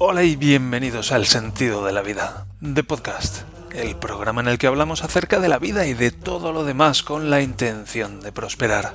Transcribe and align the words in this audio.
Hola 0.00 0.22
y 0.22 0.36
bienvenidos 0.36 1.10
al 1.10 1.26
Sentido 1.26 1.84
de 1.84 1.92
la 1.92 2.02
Vida, 2.02 2.46
de 2.60 2.84
Podcast, 2.84 3.42
el 3.72 3.96
programa 3.96 4.40
en 4.40 4.46
el 4.46 4.56
que 4.56 4.68
hablamos 4.68 5.02
acerca 5.02 5.40
de 5.40 5.48
la 5.48 5.58
vida 5.58 5.88
y 5.88 5.94
de 5.94 6.12
todo 6.12 6.52
lo 6.52 6.64
demás 6.64 7.02
con 7.02 7.30
la 7.30 7.42
intención 7.42 8.20
de 8.20 8.30
prosperar. 8.30 8.94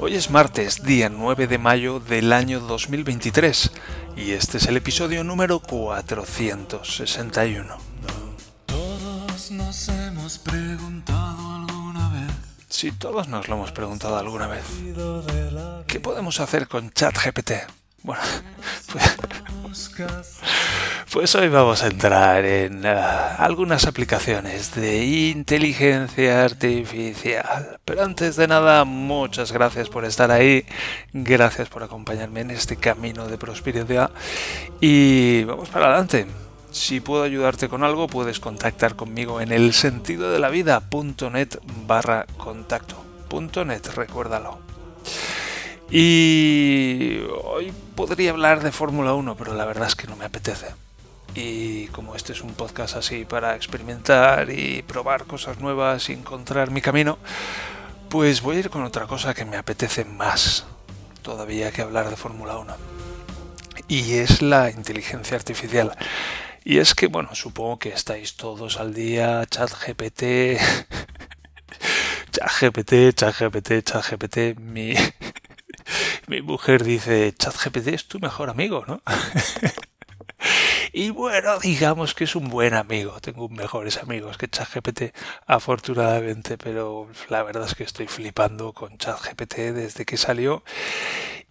Hoy 0.00 0.16
es 0.16 0.30
martes, 0.30 0.82
día 0.82 1.10
9 1.10 1.46
de 1.46 1.58
mayo 1.58 2.00
del 2.00 2.32
año 2.32 2.58
2023, 2.58 3.70
y 4.16 4.32
este 4.32 4.58
es 4.58 4.66
el 4.66 4.76
episodio 4.76 5.22
número 5.22 5.60
461. 5.60 7.76
Todos 8.66 9.50
nos 9.52 9.88
hemos 9.90 10.38
preguntado 10.38 11.54
alguna 11.54 12.08
vez. 12.14 12.32
Si 12.68 12.90
todos 12.90 13.28
nos 13.28 13.46
lo 13.46 13.54
hemos 13.54 13.70
preguntado 13.70 14.18
alguna 14.18 14.48
vez, 14.48 14.64
¿qué 15.86 16.00
podemos 16.00 16.40
hacer 16.40 16.66
con 16.66 16.90
ChatGPT? 16.90 17.52
Bueno, 18.02 18.22
pues, 19.62 19.90
pues 21.12 21.34
hoy 21.36 21.48
vamos 21.48 21.84
a 21.84 21.86
entrar 21.86 22.44
en 22.44 22.84
uh, 22.84 22.88
algunas 23.38 23.86
aplicaciones 23.86 24.74
de 24.74 25.04
inteligencia 25.04 26.44
artificial. 26.44 27.78
Pero 27.84 28.02
antes 28.02 28.34
de 28.36 28.48
nada, 28.48 28.84
muchas 28.84 29.52
gracias 29.52 29.88
por 29.88 30.04
estar 30.04 30.32
ahí, 30.32 30.64
gracias 31.12 31.68
por 31.68 31.84
acompañarme 31.84 32.40
en 32.40 32.50
este 32.50 32.76
camino 32.76 33.28
de 33.28 33.38
prosperidad 33.38 34.10
y 34.80 35.44
vamos 35.44 35.68
para 35.68 35.86
adelante. 35.86 36.26
Si 36.72 37.00
puedo 37.00 37.22
ayudarte 37.22 37.68
con 37.68 37.84
algo, 37.84 38.08
puedes 38.08 38.40
contactar 38.40 38.96
conmigo 38.96 39.40
en 39.40 39.52
el 39.52 39.74
sentido 39.74 40.32
de 40.32 40.38
la 40.38 40.48
vida.net 40.48 41.58
barra 41.86 42.26
contacto. 42.38 42.96
.net, 43.64 43.86
recuérdalo. 43.94 44.71
Y 45.94 47.18
hoy 47.44 47.70
podría 47.94 48.30
hablar 48.30 48.62
de 48.62 48.72
Fórmula 48.72 49.12
1, 49.12 49.36
pero 49.36 49.52
la 49.52 49.66
verdad 49.66 49.88
es 49.88 49.94
que 49.94 50.06
no 50.06 50.16
me 50.16 50.24
apetece. 50.24 50.68
Y 51.34 51.88
como 51.88 52.16
este 52.16 52.32
es 52.32 52.40
un 52.40 52.54
podcast 52.54 52.96
así 52.96 53.26
para 53.26 53.56
experimentar 53.56 54.48
y 54.48 54.80
probar 54.84 55.26
cosas 55.26 55.60
nuevas 55.60 56.08
y 56.08 56.14
encontrar 56.14 56.70
mi 56.70 56.80
camino, 56.80 57.18
pues 58.08 58.40
voy 58.40 58.56
a 58.56 58.60
ir 58.60 58.70
con 58.70 58.84
otra 58.84 59.06
cosa 59.06 59.34
que 59.34 59.44
me 59.44 59.58
apetece 59.58 60.06
más 60.06 60.64
todavía 61.20 61.70
que 61.72 61.82
hablar 61.82 62.08
de 62.08 62.16
Fórmula 62.16 62.56
1. 62.56 62.74
Y 63.88 64.14
es 64.14 64.40
la 64.40 64.70
inteligencia 64.70 65.36
artificial. 65.36 65.94
Y 66.64 66.78
es 66.78 66.94
que, 66.94 67.06
bueno, 67.06 67.34
supongo 67.34 67.78
que 67.78 67.90
estáis 67.90 68.36
todos 68.36 68.78
al 68.78 68.94
día, 68.94 69.44
ChatGPT, 69.44 70.22
ChatGPT, 72.32 73.14
ChatGPT, 73.14 73.82
ChatGPT, 73.82 74.58
mi, 74.58 74.94
mi 76.26 76.42
mujer 76.42 76.84
dice, 76.84 77.34
ChatGPT 77.36 77.88
es 77.88 78.08
tu 78.08 78.18
mejor 78.20 78.50
amigo, 78.50 78.84
¿no? 78.86 79.02
y 80.92 81.10
bueno, 81.10 81.58
digamos 81.58 82.14
que 82.14 82.24
es 82.24 82.36
un 82.36 82.48
buen 82.48 82.74
amigo. 82.74 83.20
Tengo 83.20 83.48
mejores 83.48 83.98
amigos 83.98 84.38
que 84.38 84.48
ChatGPT, 84.48 85.14
afortunadamente, 85.46 86.58
pero 86.58 87.08
la 87.28 87.42
verdad 87.42 87.66
es 87.66 87.74
que 87.74 87.84
estoy 87.84 88.06
flipando 88.06 88.72
con 88.72 88.98
ChatGPT 88.98 89.56
desde 89.72 90.04
que 90.04 90.16
salió 90.16 90.62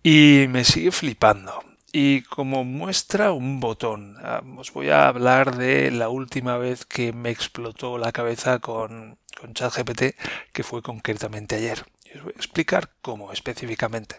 y 0.03 0.45
me 0.49 0.63
sigue 0.63 0.91
flipando. 0.91 1.63
Y 1.93 2.21
como 2.23 2.63
muestra 2.63 3.33
un 3.33 3.59
botón, 3.59 4.15
ah, 4.23 4.41
os 4.57 4.71
voy 4.71 4.89
a 4.89 5.09
hablar 5.09 5.57
de 5.57 5.91
la 5.91 6.07
última 6.07 6.57
vez 6.57 6.85
que 6.85 7.11
me 7.11 7.29
explotó 7.29 7.97
la 7.97 8.13
cabeza 8.13 8.59
con, 8.59 9.17
con 9.37 9.53
ChatGPT, 9.53 10.15
que 10.53 10.63
fue 10.63 10.81
concretamente 10.81 11.55
ayer. 11.55 11.83
Y 12.05 12.17
os 12.17 12.23
voy 12.23 12.33
a 12.33 12.37
explicar 12.37 12.91
cómo 13.01 13.33
específicamente. 13.33 14.15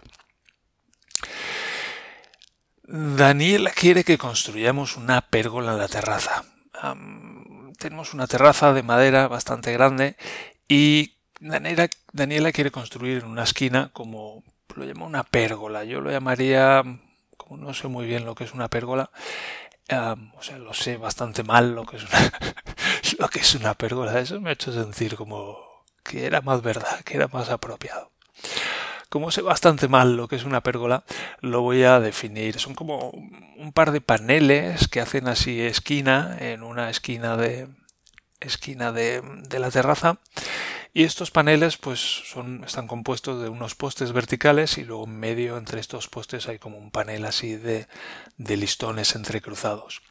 Daniela 2.85 3.71
quiere 3.71 4.05
que 4.05 4.19
construyamos 4.19 4.97
una 4.97 5.23
pérgola 5.23 5.73
en 5.73 5.79
la 5.79 5.89
terraza. 5.89 6.45
tenemos 7.79 8.15
una 8.15 8.27
terraza 8.27 8.73
de 8.73 8.83
madera 8.83 9.29
bastante 9.29 9.73
grande 9.73 10.17
y 10.69 11.15
Daniela, 11.41 12.53
quiere 12.53 12.71
construir 12.71 13.19
en 13.19 13.31
una 13.31 13.43
esquina 13.43 13.91
como 13.93 14.45
lo 14.77 14.85
llama 14.85 15.07
una 15.07 15.25
pérgola. 15.25 15.85
Yo 15.85 16.01
lo 16.01 16.11
llamaría, 16.11 16.83
como 17.37 17.57
no 17.57 17.75
sé 17.75 17.89
muy 17.89 18.07
bien 18.07 18.25
lo 18.25 18.35
que 18.35 18.45
es 18.45 18.53
una 18.53 18.69
pérgola, 18.69 19.11
o 19.91 20.43
sea, 20.43 20.59
lo 20.59 20.73
sé 20.73 20.97
bastante 20.97 21.43
mal 21.43 21.75
lo 21.75 21.85
que 21.85 21.97
es 21.97 22.05
una, 22.05 22.33
lo 23.19 23.29
que 23.29 23.41
es 23.41 23.55
una 23.55 23.75
pérgola. 23.75 24.19
Eso 24.21 24.41
me 24.41 24.51
ha 24.51 24.53
hecho 24.53 24.73
sentir 24.73 25.17
como 25.17 25.59
que 26.03 26.27
era 26.27 26.41
más 26.41 26.63
verdad, 26.63 27.01
que 27.05 27.17
era 27.17 27.29
más 27.29 27.49
apropiado. 27.51 28.11
Como 29.13 29.31
sé 29.31 29.43
bastante 29.43 29.89
mal 29.89 30.17
lo 30.17 30.27
que 30.27 30.37
es 30.37 30.45
una 30.45 30.63
pérgola, 30.63 31.05
lo 31.43 31.61
voy 31.61 31.83
a 31.83 32.01
definir. 32.01 32.59
Son 32.59 32.75
como 32.75 33.11
un 33.11 33.73
par 33.75 33.93
de 33.93 34.01
paneles 34.01 34.89
que 34.89 35.03
hacen 35.03 35.29
así 35.29 35.61
esquina 35.61 36.35
en 36.41 36.63
una 36.63 36.89
esquina 36.89 37.37
de 37.37 37.69
esquina 38.41 38.91
de, 38.91 39.21
de 39.21 39.59
la 39.59 39.71
terraza 39.71 40.17
y 40.95 41.05
estos 41.05 41.31
paneles 41.31 41.79
pues 41.79 42.01
son, 42.01 42.65
están 42.65 42.87
compuestos 42.87 43.43
de 43.43 43.49
unos 43.49 43.75
postes 43.75 44.13
verticales 44.13 44.77
y 44.77 44.85
luego 44.85 45.05
en 45.05 45.19
medio 45.19 45.57
entre 45.57 45.81
estos 45.81 46.09
postes 46.09 46.49
hay 46.49 46.59
como 46.59 46.77
un 46.77 46.91
panel 46.91 47.25
así 47.25 47.57
de, 47.57 47.87
de 48.37 48.57
listones 48.59 49.15
entrecruzados. 49.15 50.03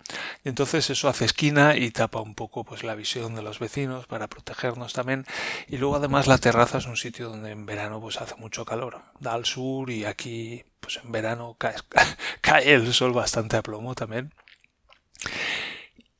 Y 0.44 0.50
entonces 0.50 0.90
eso 0.90 1.08
hace 1.08 1.25
esquina 1.25 1.78
y 1.78 1.92
tapa 1.92 2.19
un 2.22 2.34
poco 2.34 2.64
pues 2.64 2.84
la 2.84 2.96
visión 2.96 3.36
de 3.36 3.44
los 3.44 3.59
vecinos 3.59 4.08
para 4.08 4.28
protegernos 4.28 4.94
también. 4.94 5.25
Y 5.68 5.78
luego 5.78 5.97
además 5.97 6.25
la 6.25 6.40
terraza 6.40 6.80
es 6.80 6.88
un 6.88 6.98
sitio 6.98 7.30
donde 7.30 7.52
en 7.52 7.68
verano 7.68 8.02
pues 8.02 8.19
hace 8.19 8.36
mucho 8.36 8.66
calor. 8.66 9.02
Da 9.19 9.34
al 9.34 9.46
sur 9.46 9.92
y 9.92 10.06
aquí 10.06 10.63
pues 10.80 11.00
en 11.03 11.12
verano 11.12 11.56
cae, 11.59 11.75
cae 12.42 12.74
el 12.74 12.92
sol 12.92 13.13
bastante 13.13 13.56
a 13.56 13.62
plomo 13.62 13.94
también 13.94 14.34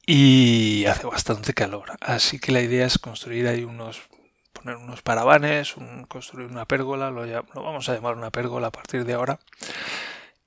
y 0.06 0.86
hace 0.86 1.08
bastante 1.08 1.54
calor. 1.54 1.94
Así 2.02 2.40
que 2.40 2.52
la 2.52 2.62
idea 2.62 2.86
es 2.86 2.98
construir 3.00 3.48
ahí 3.48 3.64
unos 3.64 4.02
poner 4.62 4.78
unos 4.78 5.02
parabanes, 5.02 5.76
construir 6.08 6.50
una 6.50 6.66
pérgola, 6.66 7.10
lo, 7.10 7.26
vamos 7.56 7.90
a 7.90 7.96
llamar 7.96 8.16
una 8.16 8.32
pérgola 8.32 8.68
a 8.68 8.72
partir 8.72 9.06
de 9.06 9.14
ahora, 9.14 9.40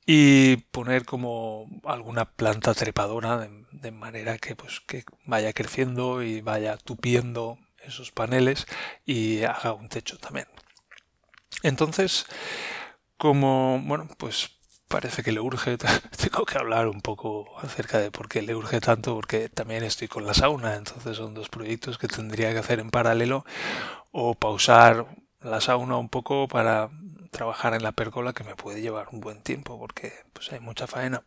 y 0.06 0.56
poner 0.70 1.04
como 1.04 1.66
alguna 1.84 2.26
planta 2.26 2.74
trepadora 2.74 3.38
de, 3.38 3.64
de 3.72 3.90
manera 3.90 4.38
que, 4.38 4.54
pues, 4.54 4.80
que 4.80 5.04
vaya 5.24 5.52
creciendo 5.52 6.22
y 6.22 6.40
vaya 6.42 6.76
tupiendo 6.76 7.58
esos 7.78 8.12
paneles 8.12 8.66
y 9.04 9.42
haga 9.42 9.72
un 9.72 9.88
techo 9.88 10.18
también. 10.18 10.46
Entonces, 11.62 12.26
como, 13.16 13.80
bueno, 13.84 14.08
pues 14.18 14.50
parece 14.88 15.22
que 15.22 15.32
le 15.32 15.40
urge, 15.40 15.76
tengo 16.22 16.44
que 16.44 16.58
hablar 16.58 16.88
un 16.88 17.00
poco 17.00 17.58
acerca 17.58 17.98
de 17.98 18.10
por 18.10 18.28
qué 18.28 18.42
le 18.42 18.54
urge 18.54 18.80
tanto, 18.80 19.14
porque 19.14 19.48
también 19.48 19.82
estoy 19.82 20.08
con 20.08 20.26
la 20.26 20.34
sauna, 20.34 20.76
entonces 20.76 21.16
son 21.16 21.34
dos 21.34 21.48
proyectos 21.48 21.98
que 21.98 22.08
tendría 22.08 22.52
que 22.52 22.58
hacer 22.58 22.80
en 22.80 22.90
paralelo 22.90 23.44
o 24.16 24.34
pausar 24.36 25.06
la 25.42 25.60
sauna 25.60 25.96
un 25.96 26.08
poco 26.08 26.46
para 26.46 26.88
trabajar 27.32 27.74
en 27.74 27.82
la 27.82 27.90
pérgola 27.90 28.32
que 28.32 28.44
me 28.44 28.54
puede 28.54 28.80
llevar 28.80 29.08
un 29.10 29.20
buen 29.20 29.42
tiempo 29.42 29.76
porque 29.76 30.12
pues 30.32 30.52
hay 30.52 30.60
mucha 30.60 30.86
faena. 30.86 31.24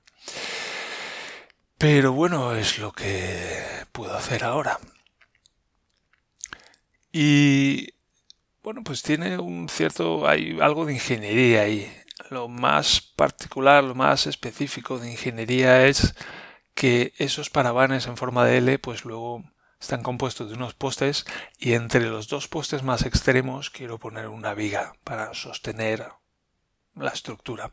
Pero 1.77 2.13
bueno, 2.13 2.55
es 2.55 2.79
lo 2.79 2.93
que 2.93 3.61
puedo 3.91 4.15
hacer 4.15 4.45
ahora. 4.45 4.79
Y 7.11 7.93
bueno, 8.63 8.83
pues 8.85 9.03
tiene 9.03 9.37
un 9.37 9.67
cierto, 9.67 10.25
hay 10.25 10.57
algo 10.61 10.85
de 10.85 10.93
ingeniería 10.93 11.63
ahí. 11.63 11.93
Lo 12.29 12.47
más 12.47 13.01
particular, 13.01 13.83
lo 13.83 13.95
más 13.95 14.27
específico 14.27 14.97
de 14.97 15.11
ingeniería 15.11 15.85
es 15.87 16.15
que 16.73 17.13
esos 17.17 17.49
parabanes 17.49 18.07
en 18.07 18.15
forma 18.15 18.45
de 18.45 18.59
L, 18.59 18.79
pues 18.79 19.03
luego 19.03 19.43
están 19.79 20.03
compuestos 20.03 20.49
de 20.49 20.55
unos 20.55 20.73
postes 20.73 21.25
y 21.59 21.73
entre 21.73 22.09
los 22.09 22.27
dos 22.27 22.47
postes 22.47 22.83
más 22.83 23.03
extremos 23.03 23.69
quiero 23.69 23.97
poner 23.97 24.27
una 24.27 24.53
viga 24.53 24.93
para 25.03 25.33
sostener 25.33 26.07
la 26.95 27.11
estructura. 27.11 27.71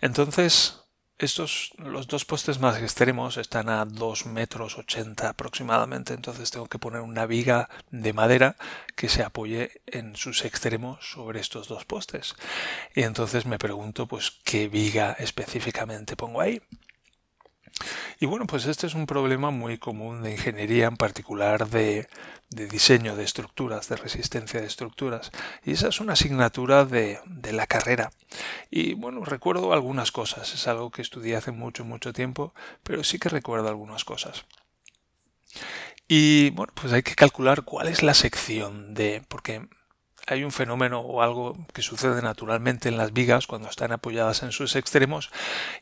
Entonces, 0.00 0.80
estos, 1.18 1.72
los 1.78 2.06
dos 2.06 2.24
postes 2.24 2.60
más 2.60 2.80
extremos 2.80 3.38
están 3.38 3.68
a 3.68 3.84
2 3.84 4.26
metros 4.26 4.78
80 4.78 5.30
aproximadamente, 5.30 6.14
entonces 6.14 6.52
tengo 6.52 6.68
que 6.68 6.78
poner 6.78 7.00
una 7.00 7.26
viga 7.26 7.68
de 7.90 8.12
madera 8.12 8.54
que 8.94 9.08
se 9.08 9.24
apoye 9.24 9.82
en 9.86 10.14
sus 10.14 10.44
extremos 10.44 11.10
sobre 11.10 11.40
estos 11.40 11.66
dos 11.66 11.84
postes. 11.84 12.36
Y 12.94 13.02
entonces 13.02 13.46
me 13.46 13.58
pregunto, 13.58 14.06
pues, 14.06 14.38
¿qué 14.44 14.68
viga 14.68 15.16
específicamente 15.18 16.14
pongo 16.14 16.40
ahí? 16.40 16.62
Y 18.20 18.26
bueno, 18.26 18.46
pues 18.46 18.66
este 18.66 18.86
es 18.86 18.94
un 18.94 19.06
problema 19.06 19.50
muy 19.50 19.78
común 19.78 20.22
de 20.22 20.32
ingeniería, 20.32 20.86
en 20.86 20.96
particular 20.96 21.68
de, 21.68 22.08
de, 22.50 22.66
diseño 22.66 23.16
de 23.16 23.24
estructuras, 23.24 23.88
de 23.88 23.96
resistencia 23.96 24.60
de 24.60 24.66
estructuras. 24.66 25.30
Y 25.64 25.72
esa 25.72 25.88
es 25.88 26.00
una 26.00 26.14
asignatura 26.14 26.84
de, 26.84 27.20
de, 27.26 27.52
la 27.52 27.66
carrera. 27.66 28.10
Y 28.70 28.94
bueno, 28.94 29.24
recuerdo 29.24 29.72
algunas 29.72 30.12
cosas. 30.12 30.52
Es 30.54 30.66
algo 30.66 30.90
que 30.90 31.02
estudié 31.02 31.36
hace 31.36 31.52
mucho, 31.52 31.84
mucho 31.84 32.12
tiempo, 32.12 32.54
pero 32.82 33.04
sí 33.04 33.18
que 33.18 33.28
recuerdo 33.28 33.68
algunas 33.68 34.04
cosas. 34.04 34.44
Y 36.08 36.50
bueno, 36.50 36.72
pues 36.74 36.92
hay 36.92 37.02
que 37.02 37.14
calcular 37.14 37.62
cuál 37.62 37.88
es 37.88 38.02
la 38.02 38.14
sección 38.14 38.94
de... 38.94 39.22
porque 39.28 39.68
hay 40.28 40.44
un 40.44 40.52
fenómeno 40.52 41.00
o 41.00 41.22
algo 41.22 41.56
que 41.72 41.82
sucede 41.82 42.22
naturalmente 42.22 42.88
en 42.88 42.96
las 42.96 43.12
vigas 43.12 43.46
cuando 43.46 43.68
están 43.68 43.92
apoyadas 43.92 44.42
en 44.42 44.52
sus 44.52 44.76
extremos 44.76 45.30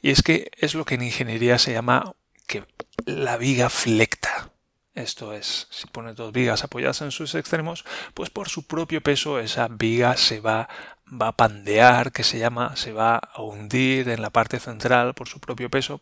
y 0.03 0.11
es 0.11 0.23
que 0.23 0.51
es 0.57 0.75
lo 0.75 0.85
que 0.85 0.95
en 0.95 1.03
ingeniería 1.03 1.59
se 1.59 1.73
llama 1.73 2.15
que 2.47 2.65
la 3.05 3.37
viga 3.37 3.69
flecta. 3.69 4.51
Esto 4.95 5.35
es, 5.35 5.67
si 5.71 5.87
pone 5.89 6.15
dos 6.15 6.33
vigas 6.33 6.65
apoyadas 6.65 7.03
en 7.03 7.11
sus 7.11 7.35
extremos, 7.35 7.85
pues 8.15 8.31
por 8.31 8.49
su 8.49 8.67
propio 8.67 9.03
peso 9.03 9.39
esa 9.39 9.69
viga 9.69 10.17
se 10.17 10.41
va, 10.41 10.71
va 11.09 11.29
a 11.29 11.37
pandear, 11.37 12.13
que 12.13 12.25
se 12.25 12.39
llama, 12.39 12.77
se 12.77 12.93
va 12.93 13.17
a 13.17 13.43
hundir 13.43 14.09
en 14.09 14.23
la 14.23 14.31
parte 14.31 14.59
central 14.59 15.13
por 15.13 15.29
su 15.29 15.39
propio 15.39 15.69
peso. 15.69 16.01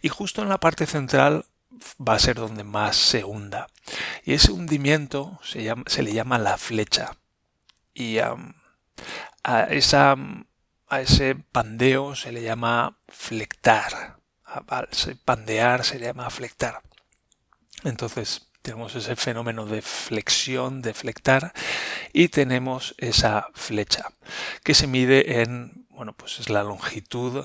Y 0.00 0.08
justo 0.08 0.40
en 0.40 0.48
la 0.48 0.58
parte 0.58 0.86
central 0.86 1.44
va 2.00 2.14
a 2.14 2.18
ser 2.18 2.36
donde 2.36 2.64
más 2.64 2.96
se 2.96 3.24
hunda. 3.24 3.66
Y 4.24 4.32
ese 4.32 4.52
hundimiento 4.52 5.38
se, 5.42 5.62
llama, 5.62 5.84
se 5.86 6.02
le 6.02 6.14
llama 6.14 6.38
la 6.38 6.56
flecha. 6.56 7.18
Y 8.00 8.18
a, 8.18 8.34
esa, 9.64 10.16
a 10.88 11.00
ese 11.02 11.34
pandeo 11.34 12.16
se 12.16 12.32
le 12.32 12.42
llama 12.42 12.98
flectar. 13.08 14.16
A 14.46 14.64
pandear 15.26 15.84
se 15.84 15.98
le 15.98 16.06
llama 16.06 16.30
flectar. 16.30 16.80
Entonces 17.84 18.50
tenemos 18.62 18.94
ese 18.94 19.16
fenómeno 19.16 19.66
de 19.66 19.82
flexión, 19.82 20.80
de 20.80 20.94
flectar, 20.94 21.52
y 22.14 22.28
tenemos 22.28 22.94
esa 22.96 23.48
flecha 23.54 24.12
que 24.64 24.74
se 24.74 24.86
mide 24.86 25.42
en, 25.42 25.86
bueno, 25.90 26.14
pues 26.14 26.40
es 26.40 26.48
la 26.48 26.62
longitud 26.62 27.44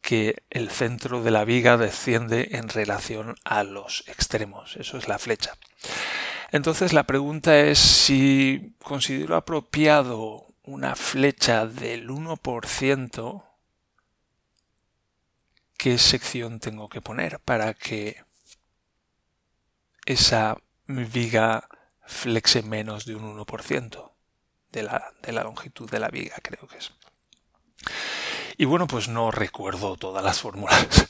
que 0.00 0.42
el 0.50 0.70
centro 0.70 1.22
de 1.22 1.30
la 1.30 1.44
viga 1.44 1.76
desciende 1.76 2.48
en 2.52 2.68
relación 2.68 3.36
a 3.44 3.62
los 3.62 4.04
extremos. 4.08 4.76
Eso 4.76 4.98
es 4.98 5.08
la 5.08 5.18
flecha. 5.18 5.54
Entonces 6.54 6.92
la 6.92 7.02
pregunta 7.02 7.58
es 7.58 7.80
si 7.80 8.76
considero 8.80 9.34
apropiado 9.34 10.46
una 10.62 10.94
flecha 10.94 11.66
del 11.66 12.08
1%, 12.08 13.44
¿qué 15.76 15.98
sección 15.98 16.60
tengo 16.60 16.88
que 16.88 17.00
poner 17.00 17.40
para 17.40 17.74
que 17.74 18.22
esa 20.06 20.56
viga 20.86 21.68
flexe 22.06 22.62
menos 22.62 23.04
de 23.04 23.16
un 23.16 23.36
1% 23.36 24.12
de 24.70 24.82
la, 24.84 25.12
de 25.22 25.32
la 25.32 25.42
longitud 25.42 25.90
de 25.90 25.98
la 25.98 26.06
viga, 26.06 26.36
creo 26.40 26.68
que 26.68 26.78
es. 26.78 26.92
Y 28.58 28.64
bueno, 28.66 28.86
pues 28.86 29.08
no 29.08 29.32
recuerdo 29.32 29.96
todas 29.96 30.22
las 30.22 30.38
fórmulas 30.38 31.08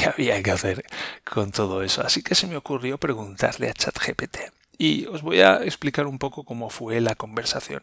que 0.00 0.08
había 0.08 0.42
que 0.42 0.50
hacer 0.50 0.84
con 1.24 1.52
todo 1.52 1.82
eso. 1.82 2.02
Así 2.02 2.22
que 2.22 2.34
se 2.34 2.46
me 2.46 2.56
ocurrió 2.56 2.98
preguntarle 2.98 3.68
a 3.68 3.74
ChatGPT. 3.74 4.38
Y 4.78 5.04
os 5.06 5.20
voy 5.20 5.42
a 5.42 5.62
explicar 5.62 6.06
un 6.06 6.18
poco 6.18 6.44
cómo 6.44 6.70
fue 6.70 7.02
la 7.02 7.14
conversación. 7.14 7.82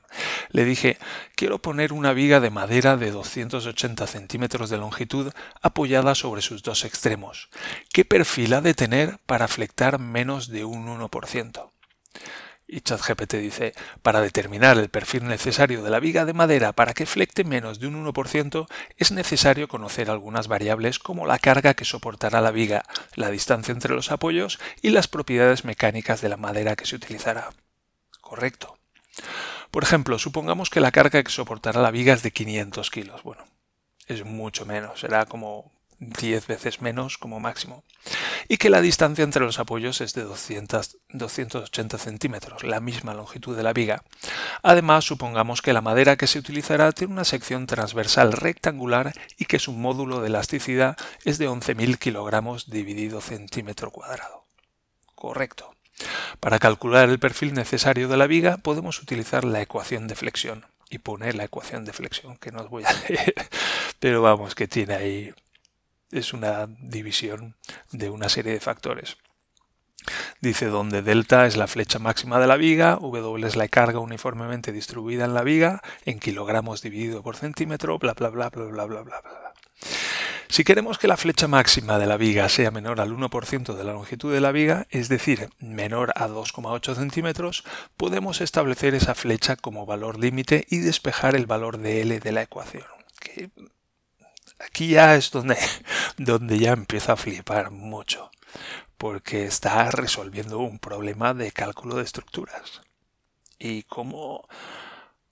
Le 0.49 0.65
dije, 0.65 0.97
quiero 1.35 1.61
poner 1.61 1.93
una 1.93 2.13
viga 2.13 2.39
de 2.39 2.49
madera 2.49 2.97
de 2.97 3.11
280 3.11 4.07
centímetros 4.07 4.71
de 4.71 4.77
longitud 4.77 5.31
apoyada 5.61 6.15
sobre 6.15 6.41
sus 6.41 6.63
dos 6.63 6.85
extremos. 6.85 7.49
¿Qué 7.93 8.03
perfil 8.03 8.55
ha 8.55 8.61
de 8.61 8.73
tener 8.73 9.19
para 9.27 9.47
flectar 9.47 9.99
menos 9.99 10.47
de 10.47 10.65
un 10.65 10.87
1%? 10.87 11.69
Y 12.69 12.81
ChatGPT 12.81 13.35
dice, 13.35 13.73
para 14.01 14.19
determinar 14.19 14.77
el 14.77 14.89
perfil 14.89 15.25
necesario 15.25 15.83
de 15.83 15.89
la 15.89 16.01
viga 16.01 16.25
de 16.25 16.33
madera 16.33 16.73
para 16.73 16.93
que 16.93 17.05
flecte 17.05 17.45
menos 17.45 17.79
de 17.79 17.87
un 17.87 18.05
1%, 18.05 18.67
es 18.97 19.11
necesario 19.13 19.69
conocer 19.69 20.09
algunas 20.09 20.49
variables 20.49 20.99
como 20.99 21.25
la 21.25 21.39
carga 21.39 21.75
que 21.75 21.85
soportará 21.85 22.41
la 22.41 22.51
viga, 22.51 22.83
la 23.15 23.29
distancia 23.29 23.71
entre 23.71 23.95
los 23.95 24.11
apoyos 24.11 24.59
y 24.81 24.89
las 24.89 25.07
propiedades 25.07 25.63
mecánicas 25.63 26.19
de 26.19 26.27
la 26.27 26.35
madera 26.35 26.75
que 26.75 26.85
se 26.85 26.97
utilizará. 26.97 27.51
Correcto. 28.19 28.77
Por 29.71 29.83
ejemplo, 29.83 30.19
supongamos 30.19 30.69
que 30.69 30.81
la 30.81 30.91
carga 30.91 31.23
que 31.23 31.31
soportará 31.31 31.81
la 31.81 31.91
viga 31.91 32.13
es 32.13 32.21
de 32.21 32.31
500 32.31 32.91
kilos. 32.91 33.23
Bueno, 33.23 33.45
es 34.07 34.25
mucho 34.25 34.65
menos, 34.65 34.99
será 34.99 35.25
como 35.25 35.71
10 35.99 36.47
veces 36.47 36.81
menos 36.81 37.17
como 37.17 37.39
máximo, 37.39 37.83
y 38.47 38.57
que 38.57 38.69
la 38.69 38.81
distancia 38.81 39.23
entre 39.23 39.43
los 39.43 39.59
apoyos 39.59 40.01
es 40.01 40.13
de 40.13 40.23
200, 40.23 40.97
280 41.09 41.97
centímetros, 41.97 42.63
la 42.63 42.79
misma 42.79 43.13
longitud 43.13 43.57
de 43.57 43.63
la 43.63 43.73
viga. 43.73 44.03
Además, 44.61 45.05
supongamos 45.05 45.61
que 45.61 45.73
la 45.73 45.81
madera 45.81 46.15
que 46.15 46.27
se 46.27 46.39
utilizará 46.39 46.91
tiene 46.91 47.13
una 47.13 47.25
sección 47.25 47.65
transversal 47.67 48.33
rectangular 48.33 49.13
y 49.37 49.45
que 49.45 49.59
su 49.59 49.73
módulo 49.73 50.21
de 50.21 50.27
elasticidad 50.27 50.97
es 51.25 51.37
de 51.37 51.49
11.000 51.49 51.97
kilogramos 51.97 52.69
dividido 52.69 53.21
centímetro 53.21 53.91
cuadrado. 53.91 54.45
Correcto. 55.15 55.73
Para 56.39 56.59
calcular 56.59 57.09
el 57.09 57.19
perfil 57.19 57.53
necesario 57.53 58.07
de 58.07 58.17
la 58.17 58.27
viga 58.27 58.57
podemos 58.57 59.01
utilizar 59.01 59.43
la 59.43 59.61
ecuación 59.61 60.07
de 60.07 60.15
flexión 60.15 60.65
y 60.89 60.99
poner 60.99 61.35
la 61.35 61.45
ecuación 61.45 61.85
de 61.85 61.93
flexión 61.93 62.37
que 62.37 62.51
no 62.51 62.61
os 62.61 62.69
voy 62.69 62.83
a 62.85 62.93
leer, 63.09 63.33
pero 63.99 64.21
vamos 64.21 64.55
que 64.55 64.67
tiene 64.67 64.93
ahí 64.93 65.33
es 66.11 66.33
una 66.33 66.67
división 66.79 67.55
de 67.91 68.09
una 68.09 68.29
serie 68.29 68.53
de 68.53 68.59
factores. 68.59 69.17
Dice 70.41 70.67
donde 70.67 71.01
delta 71.01 71.47
es 71.47 71.57
la 71.57 71.67
flecha 71.67 71.99
máxima 71.99 72.39
de 72.39 72.47
la 72.47 72.55
viga, 72.55 72.97
W 73.01 73.45
es 73.45 73.55
la 73.55 73.67
carga 73.67 73.99
uniformemente 73.99 74.71
distribuida 74.71 75.25
en 75.25 75.33
la 75.33 75.43
viga, 75.43 75.81
en 76.05 76.19
kilogramos 76.19 76.81
dividido 76.81 77.23
por 77.23 77.35
centímetro, 77.35 77.97
bla 77.99 78.13
bla 78.13 78.29
bla 78.29 78.49
bla 78.49 78.65
bla 78.65 78.85
bla 78.85 79.01
bla 79.01 79.21
bla. 79.21 79.53
Si 80.49 80.63
queremos 80.63 80.97
que 80.97 81.09
la 81.09 81.17
flecha 81.17 81.47
máxima 81.47 81.99
de 81.99 82.05
la 82.05 82.15
viga 82.15 82.47
sea 82.47 82.71
menor 82.71 83.01
al 83.01 83.11
1% 83.11 83.75
de 83.75 83.83
la 83.83 83.91
longitud 83.91 84.33
de 84.33 84.39
la 84.39 84.53
viga, 84.53 84.87
es 84.89 85.09
decir, 85.09 85.49
menor 85.59 86.13
a 86.15 86.29
2,8 86.29 86.95
centímetros, 86.95 87.65
podemos 87.97 88.39
establecer 88.39 88.95
esa 88.95 89.13
flecha 89.13 89.57
como 89.57 89.85
valor 89.85 90.17
límite 90.19 90.65
y 90.69 90.77
despejar 90.77 91.35
el 91.35 91.47
valor 91.47 91.79
de 91.79 92.01
L 92.01 92.19
de 92.21 92.31
la 92.31 92.43
ecuación, 92.43 92.85
aquí 94.59 94.89
ya 94.89 95.15
es 95.15 95.31
donde, 95.31 95.57
donde 96.17 96.59
ya 96.59 96.73
empieza 96.73 97.13
a 97.13 97.17
flipar 97.17 97.71
mucho, 97.71 98.31
porque 98.97 99.45
está 99.45 99.91
resolviendo 99.91 100.59
un 100.59 100.79
problema 100.79 101.33
de 101.33 101.51
cálculo 101.51 101.95
de 101.95 102.03
estructuras. 102.03 102.81
Y 103.59 103.83
cómo, 103.83 104.47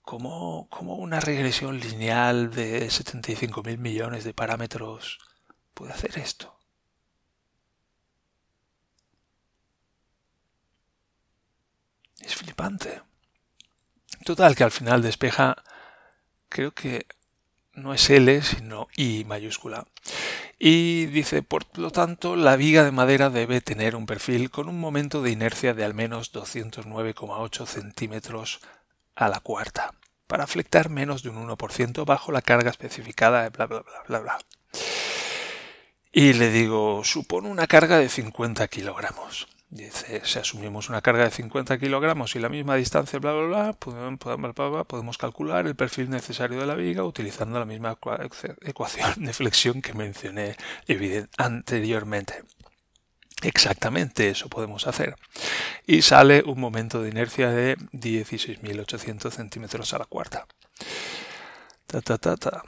cómo, 0.02 0.68
cómo 0.70 0.96
una 0.96 1.20
regresión 1.20 1.78
lineal 1.80 2.50
de 2.50 2.90
75 2.90 3.62
mil 3.62 3.78
millones 3.78 4.24
de 4.24 4.34
parámetros 4.34 5.18
puede 5.74 5.92
hacer 5.92 6.18
esto. 6.18 6.56
Es 12.20 12.34
flipante. 12.34 13.02
Total, 14.24 14.56
que 14.56 14.64
al 14.64 14.72
final 14.72 15.02
despeja, 15.02 15.56
creo 16.48 16.72
que 16.72 17.06
no 17.76 17.94
es 17.94 18.10
L, 18.10 18.42
sino 18.42 18.88
I 18.96 19.24
mayúscula. 19.24 19.86
Y 20.58 21.06
dice, 21.06 21.42
por 21.42 21.64
lo 21.78 21.90
tanto, 21.90 22.34
la 22.34 22.56
viga 22.56 22.84
de 22.84 22.90
madera 22.90 23.30
debe 23.30 23.60
tener 23.60 23.94
un 23.94 24.06
perfil 24.06 24.50
con 24.50 24.68
un 24.68 24.80
momento 24.80 25.22
de 25.22 25.30
inercia 25.30 25.74
de 25.74 25.84
al 25.84 25.94
menos 25.94 26.32
209,8 26.32 27.66
centímetros 27.66 28.60
a 29.14 29.28
la 29.28 29.40
cuarta, 29.40 29.94
para 30.26 30.46
flectar 30.46 30.88
menos 30.88 31.22
de 31.22 31.28
un 31.28 31.48
1% 31.48 32.04
bajo 32.04 32.32
la 32.32 32.42
carga 32.42 32.70
especificada 32.70 33.42
de 33.42 33.50
bla 33.50 33.66
bla 33.66 33.80
bla 33.82 34.02
bla 34.08 34.18
bla. 34.20 34.38
Y 36.12 36.32
le 36.32 36.50
digo, 36.50 37.02
supone 37.04 37.48
una 37.48 37.66
carga 37.66 37.98
de 37.98 38.08
50 38.08 38.66
kilogramos. 38.68 39.48
Dice, 39.68 40.22
si 40.24 40.38
asumimos 40.38 40.88
una 40.88 41.02
carga 41.02 41.24
de 41.24 41.30
50 41.30 41.78
kilogramos 41.78 42.36
y 42.36 42.38
la 42.38 42.48
misma 42.48 42.76
distancia, 42.76 43.18
bla, 43.18 43.32
bla, 43.32 43.72
podemos, 43.72 44.20
podemos 44.86 45.18
calcular 45.18 45.66
el 45.66 45.74
perfil 45.74 46.08
necesario 46.08 46.60
de 46.60 46.66
la 46.66 46.76
viga 46.76 47.02
utilizando 47.02 47.58
la 47.58 47.64
misma 47.64 47.98
ecuación 48.62 49.24
de 49.24 49.32
flexión 49.32 49.82
que 49.82 49.92
mencioné 49.92 50.56
anteriormente. 51.36 52.44
Exactamente 53.42 54.30
eso 54.30 54.48
podemos 54.48 54.86
hacer. 54.86 55.16
Y 55.86 56.02
sale 56.02 56.42
un 56.46 56.60
momento 56.60 57.02
de 57.02 57.10
inercia 57.10 57.50
de 57.50 57.76
16.800 57.92 59.30
centímetros 59.30 59.92
a 59.92 59.98
la 59.98 60.04
cuarta. 60.06 60.46
Ta, 61.86 62.00
ta, 62.00 62.18
ta, 62.18 62.36
ta. 62.36 62.62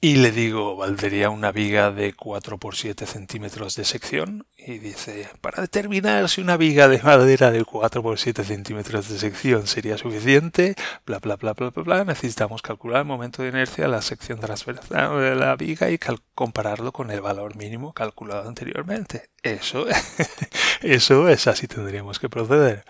Y 0.00 0.16
le 0.16 0.30
digo, 0.30 0.76
¿valdría 0.76 1.30
una 1.30 1.52
viga 1.52 1.90
de 1.90 2.12
4 2.12 2.58
por 2.58 2.76
7 2.76 3.06
centímetros 3.06 3.76
de 3.76 3.84
sección? 3.84 4.46
Y 4.56 4.78
dice, 4.78 5.28
para 5.40 5.62
determinar 5.62 6.28
si 6.28 6.40
una 6.40 6.56
viga 6.56 6.88
de 6.88 7.02
madera 7.02 7.50
de 7.50 7.64
4 7.64 8.02
por 8.02 8.18
7 8.18 8.44
centímetros 8.44 9.08
de 9.08 9.18
sección 9.18 9.66
sería 9.66 9.98
suficiente, 9.98 10.74
bla, 11.06 11.18
bla, 11.18 11.36
bla, 11.36 11.52
bla, 11.52 11.70
bla, 11.70 11.82
bla, 11.82 12.04
necesitamos 12.04 12.62
calcular 12.62 13.00
el 13.00 13.06
momento 13.06 13.42
de 13.42 13.48
inercia 13.48 13.88
la 13.88 14.02
sección 14.02 14.40
transversal 14.40 15.20
de 15.20 15.34
la 15.34 15.56
viga 15.56 15.90
y 15.90 15.98
compararlo 16.34 16.92
con 16.92 17.10
el 17.10 17.20
valor 17.20 17.56
mínimo 17.56 17.92
calculado 17.92 18.48
anteriormente. 18.48 19.30
Eso, 19.42 19.86
eso 20.82 21.28
es 21.28 21.46
así 21.46 21.66
tendríamos 21.66 22.18
que 22.18 22.28
proceder. 22.28 22.84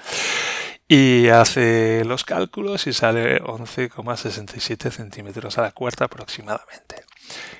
Y 0.95 1.31
hace 1.31 2.05
los 2.05 2.23
cálculos 2.23 2.87
y 2.87 2.93
sale 2.93 3.41
11,67 3.41 4.91
centímetros 4.91 5.57
a 5.57 5.63
la 5.63 5.73
cuarta 5.73 6.05
aproximadamente. 6.05 6.97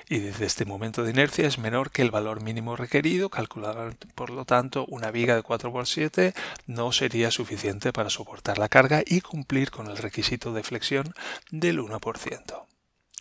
Y 0.07 0.19
desde 0.19 0.45
este 0.45 0.65
momento 0.65 1.03
de 1.03 1.09
inercia 1.09 1.47
es 1.47 1.57
menor 1.57 1.89
que 1.89 2.03
el 2.03 2.11
valor 2.11 2.43
mínimo 2.43 2.75
requerido, 2.75 3.29
calculado 3.29 3.89
por 4.13 4.29
lo 4.29 4.45
tanto 4.45 4.85
una 4.87 5.09
viga 5.09 5.35
de 5.35 5.41
4x7 5.41 6.35
no 6.67 6.91
sería 6.91 7.31
suficiente 7.31 7.91
para 7.91 8.11
soportar 8.11 8.59
la 8.59 8.69
carga 8.69 9.01
y 9.03 9.21
cumplir 9.21 9.71
con 9.71 9.87
el 9.87 9.97
requisito 9.97 10.53
de 10.53 10.61
flexión 10.61 11.15
del 11.49 11.79
1%. 11.79 12.65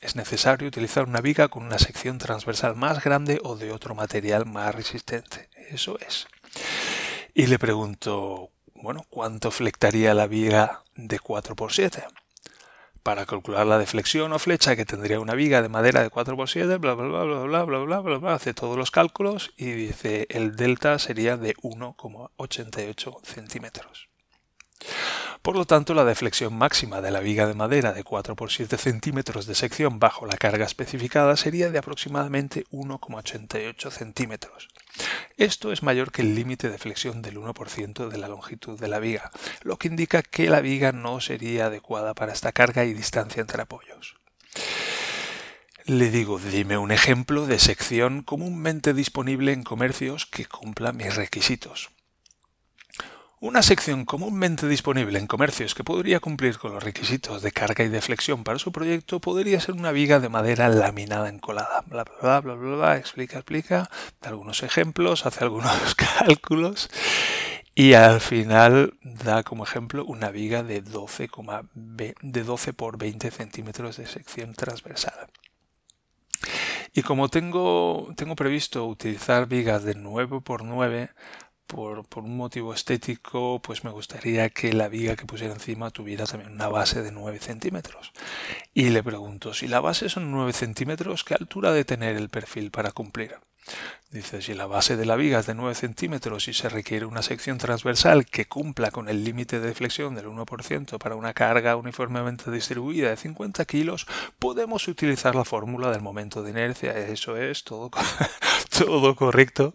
Es 0.02 0.14
necesario 0.14 0.68
utilizar 0.68 1.08
una 1.08 1.22
viga 1.22 1.48
con 1.48 1.64
una 1.64 1.78
sección 1.78 2.18
transversal 2.18 2.76
más 2.76 3.02
grande 3.02 3.40
o 3.42 3.56
de 3.56 3.72
otro 3.72 3.94
material 3.94 4.44
más 4.44 4.74
resistente. 4.74 5.48
Eso 5.70 5.98
es. 6.06 6.26
Y 7.32 7.46
le 7.46 7.58
pregunto, 7.58 8.51
bueno, 8.82 9.06
¿cuánto 9.08 9.52
flectaría 9.52 10.12
la 10.12 10.26
viga 10.26 10.82
de 10.96 11.20
4x7? 11.20 12.04
Para 13.04 13.26
calcular 13.26 13.64
la 13.64 13.78
deflexión 13.78 14.32
o 14.32 14.38
flecha 14.40 14.74
que 14.74 14.84
tendría 14.84 15.20
una 15.20 15.34
viga 15.34 15.62
de 15.62 15.68
madera 15.68 16.02
de 16.02 16.10
4x7, 16.10 16.78
bla 16.80 16.94
bla 16.94 17.06
bla 17.06 17.22
bla 17.22 17.42
bla 17.44 17.64
bla 17.64 17.78
bla 17.78 18.00
bla 18.00 18.18
bla, 18.18 18.34
hace 18.34 18.54
todos 18.54 18.76
los 18.76 18.90
cálculos 18.90 19.52
y 19.56 19.70
dice 19.70 20.26
el 20.30 20.56
delta 20.56 20.98
sería 20.98 21.36
de 21.36 21.54
1,88 21.56 23.24
centímetros. 23.24 24.08
Por 25.42 25.56
lo 25.56 25.64
tanto, 25.64 25.92
la 25.92 26.04
deflexión 26.04 26.56
máxima 26.56 27.00
de 27.00 27.10
la 27.10 27.18
viga 27.18 27.48
de 27.48 27.54
madera 27.54 27.92
de 27.92 28.04
4 28.04 28.36
por 28.36 28.52
7 28.52 28.78
centímetros 28.78 29.44
de 29.46 29.56
sección 29.56 29.98
bajo 29.98 30.24
la 30.24 30.36
carga 30.36 30.64
especificada 30.64 31.36
sería 31.36 31.68
de 31.68 31.78
aproximadamente 31.78 32.64
1,88 32.70 33.90
centímetros. 33.90 34.68
Esto 35.36 35.72
es 35.72 35.82
mayor 35.82 36.12
que 36.12 36.22
el 36.22 36.36
límite 36.36 36.70
de 36.70 36.78
flexión 36.78 37.22
del 37.22 37.38
1% 37.38 38.08
de 38.08 38.18
la 38.18 38.28
longitud 38.28 38.78
de 38.78 38.86
la 38.86 39.00
viga, 39.00 39.32
lo 39.62 39.78
que 39.78 39.88
indica 39.88 40.22
que 40.22 40.48
la 40.48 40.60
viga 40.60 40.92
no 40.92 41.20
sería 41.20 41.66
adecuada 41.66 42.14
para 42.14 42.32
esta 42.32 42.52
carga 42.52 42.84
y 42.84 42.94
distancia 42.94 43.40
entre 43.40 43.62
apoyos. 43.62 44.14
Le 45.86 46.10
digo, 46.10 46.38
dime 46.38 46.78
un 46.78 46.92
ejemplo 46.92 47.46
de 47.46 47.58
sección 47.58 48.22
comúnmente 48.22 48.94
disponible 48.94 49.52
en 49.52 49.64
comercios 49.64 50.26
que 50.26 50.46
cumpla 50.46 50.92
mis 50.92 51.16
requisitos. 51.16 51.90
Una 53.42 53.60
sección 53.64 54.04
comúnmente 54.04 54.68
disponible 54.68 55.18
en 55.18 55.26
comercios 55.26 55.74
que 55.74 55.82
podría 55.82 56.20
cumplir 56.20 56.58
con 56.58 56.74
los 56.74 56.84
requisitos 56.84 57.42
de 57.42 57.50
carga 57.50 57.82
y 57.82 57.88
de 57.88 58.00
flexión 58.00 58.44
para 58.44 58.60
su 58.60 58.70
proyecto 58.70 59.20
podría 59.20 59.58
ser 59.58 59.74
una 59.74 59.90
viga 59.90 60.20
de 60.20 60.28
madera 60.28 60.68
laminada 60.68 61.28
encolada. 61.28 61.82
Bla, 61.88 62.04
bla, 62.04 62.38
bla, 62.38 62.54
bla, 62.54 62.76
bla, 62.76 62.96
explica, 62.98 63.38
explica, 63.38 63.90
da 64.20 64.28
algunos 64.28 64.62
ejemplos, 64.62 65.26
hace 65.26 65.42
algunos 65.42 65.94
cálculos 65.96 66.88
y 67.74 67.94
al 67.94 68.20
final 68.20 68.94
da 69.02 69.42
como 69.42 69.64
ejemplo 69.64 70.04
una 70.04 70.30
viga 70.30 70.62
de 70.62 70.80
12, 70.80 71.28
de 71.74 72.44
12 72.44 72.72
por 72.74 72.96
20 72.96 73.32
centímetros 73.32 73.96
de 73.96 74.06
sección 74.06 74.54
transversal. 74.54 75.32
Y 76.94 77.02
como 77.02 77.28
tengo, 77.28 78.12
tengo 78.16 78.36
previsto 78.36 78.86
utilizar 78.86 79.48
vigas 79.48 79.82
de 79.82 79.96
9 79.96 80.42
por 80.42 80.62
9 80.62 81.10
por, 81.72 82.04
un 82.16 82.36
motivo 82.36 82.74
estético, 82.74 83.60
pues 83.62 83.82
me 83.82 83.90
gustaría 83.90 84.50
que 84.50 84.72
la 84.72 84.88
viga 84.88 85.16
que 85.16 85.24
pusiera 85.24 85.54
encima 85.54 85.90
tuviera 85.90 86.26
también 86.26 86.52
una 86.52 86.68
base 86.68 87.02
de 87.02 87.12
9 87.12 87.38
centímetros. 87.40 88.12
Y 88.74 88.90
le 88.90 89.02
pregunto, 89.02 89.54
si 89.54 89.68
la 89.68 89.80
base 89.80 90.08
son 90.08 90.30
9 90.30 90.52
centímetros, 90.52 91.24
¿qué 91.24 91.34
altura 91.34 91.72
de 91.72 91.84
tener 91.84 92.16
el 92.16 92.28
perfil 92.28 92.70
para 92.70 92.92
cumplir? 92.92 93.36
Dice, 94.10 94.42
si 94.42 94.52
la 94.52 94.66
base 94.66 94.98
de 94.98 95.06
la 95.06 95.16
viga 95.16 95.38
es 95.38 95.46
de 95.46 95.54
9 95.54 95.74
centímetros 95.74 96.46
y 96.46 96.52
se 96.52 96.68
requiere 96.68 97.06
una 97.06 97.22
sección 97.22 97.56
transversal 97.56 98.26
que 98.26 98.46
cumpla 98.46 98.90
con 98.90 99.08
el 99.08 99.24
límite 99.24 99.58
de 99.58 99.72
flexión 99.72 100.14
del 100.14 100.26
1% 100.26 100.98
para 100.98 101.14
una 101.14 101.32
carga 101.32 101.76
uniformemente 101.76 102.50
distribuida 102.50 103.08
de 103.08 103.16
50 103.16 103.64
kilos, 103.64 104.06
podemos 104.38 104.86
utilizar 104.88 105.34
la 105.34 105.46
fórmula 105.46 105.90
del 105.90 106.02
momento 106.02 106.42
de 106.42 106.50
inercia. 106.50 106.92
Eso 106.92 107.38
es 107.38 107.64
todo, 107.64 107.90
todo 108.78 109.14
correcto. 109.16 109.74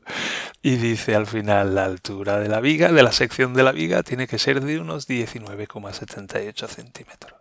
Y 0.62 0.76
dice 0.76 1.16
al 1.16 1.28
final 1.28 1.76
la 1.76 1.86
altura 1.86 2.40
de 2.40 2.50
la 2.50 2.60
viga, 2.60 2.92
de 2.92 3.04
la 3.04 3.12
sección 3.12 3.54
de 3.54 3.64
la 3.64 3.72
viga, 3.72 4.04
tiene 4.04 4.28
que 4.28 4.40
ser 4.40 4.62
de 4.62 4.80
unos 4.80 5.08
19,78 5.08 6.68
centímetros. 6.68 7.40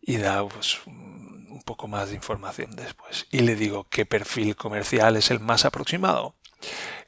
Y 0.00 0.16
da 0.16 0.46
pues, 0.46 0.80
un 0.86 1.62
poco 1.64 1.86
más 1.88 2.08
de 2.08 2.16
información 2.16 2.74
después. 2.74 3.26
Y 3.30 3.40
le 3.40 3.54
digo 3.54 3.86
qué 3.88 4.06
perfil 4.06 4.56
comercial 4.56 5.16
es 5.16 5.30
el 5.30 5.40
más 5.40 5.64
aproximado. 5.64 6.34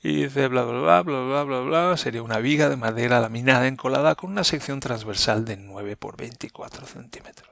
Y 0.02 0.24
dice 0.24 0.48
bla 0.48 0.62
bla 0.64 0.80
bla 0.80 1.02
bla 1.02 1.20
bla 1.20 1.44
bla 1.44 1.60
bla. 1.60 1.96
Sería 1.96 2.22
una 2.22 2.38
viga 2.38 2.68
de 2.68 2.76
madera 2.76 3.20
laminada 3.20 3.66
encolada 3.66 4.14
con 4.14 4.30
una 4.30 4.44
sección 4.44 4.80
transversal 4.80 5.44
de 5.44 5.56
9 5.56 5.96
por 5.96 6.16
24 6.16 6.86
centímetros. 6.86 7.51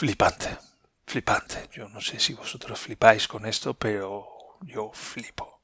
Flipante, 0.00 0.56
flipante. 1.04 1.68
Yo 1.74 1.86
no 1.90 2.00
sé 2.00 2.18
si 2.18 2.32
vosotros 2.32 2.80
flipáis 2.80 3.28
con 3.28 3.44
esto, 3.44 3.74
pero 3.74 4.26
yo 4.62 4.90
flipo. 4.94 5.60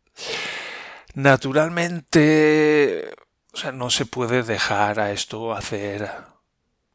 Naturalmente, 1.14 3.14
o 3.55 3.57
sea, 3.57 3.73
no 3.73 3.88
se 3.88 4.05
puede 4.05 4.43
dejar 4.43 5.00
a 5.00 5.11
esto 5.11 5.55
hacer 5.55 6.11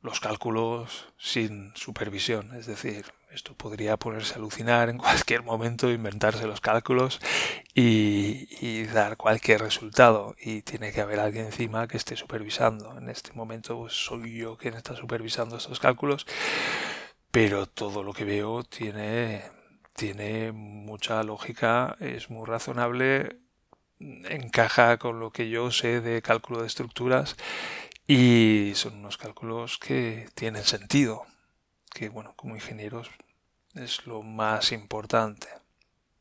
los 0.04 0.20
cálculos 0.20 1.08
sin 1.18 1.76
supervisión. 1.76 2.54
Es 2.54 2.68
decir, 2.68 3.06
esto 3.32 3.56
podría 3.56 3.98
ponerse 3.98 4.36
a 4.36 4.38
alucinar 4.38 4.90
en 4.90 4.98
cualquier 5.00 5.42
momento, 5.42 5.90
inventarse 5.90 6.46
los 6.46 6.62
cálculos 6.62 7.20
y, 7.74 8.84
dar 8.94 9.18
cualquier 9.18 9.62
resultado. 9.62 10.36
Y 10.40 10.62
tiene 10.62 10.92
que 10.92 11.02
haber 11.02 11.20
alguien 11.20 11.46
encima 11.46 11.88
que 11.88 11.98
esté 11.98 12.16
supervisando. 12.16 13.00
En 13.00 13.10
este 13.10 13.34
momento 13.34 13.80
pues, 13.80 13.94
soy 13.94 14.38
yo 14.38 14.58
quien 14.58 14.76
está 14.76 14.96
supervisando 14.96 15.58
estos 15.58 15.80
cálculos, 15.80 16.28
pero 17.32 17.66
todo 17.66 18.04
lo 18.04 18.14
que 18.14 18.26
veo 18.26 18.64
tiene, 18.64 19.44
tiene 19.96 20.52
mucha 20.52 21.24
lógica, 21.24 21.96
es 22.00 22.30
muy 22.30 22.46
razonable, 22.46 23.38
encaja 24.00 24.98
con 24.98 25.20
lo 25.20 25.32
que 25.32 25.50
yo 25.50 25.72
sé 25.72 26.02
de 26.02 26.22
cálculo 26.22 26.62
de 26.62 26.68
estructuras 26.68 27.36
y 28.08 28.74
son 28.76 28.96
unos 28.98 29.18
cálculos 29.18 29.78
que 29.78 30.28
tienen 30.36 30.64
sentido, 30.66 31.26
que 31.94 32.10
bueno, 32.10 32.34
como 32.36 32.56
ingenieros 32.56 33.10
es 33.76 34.06
lo 34.06 34.22
más 34.24 34.74
importante. 34.74 35.48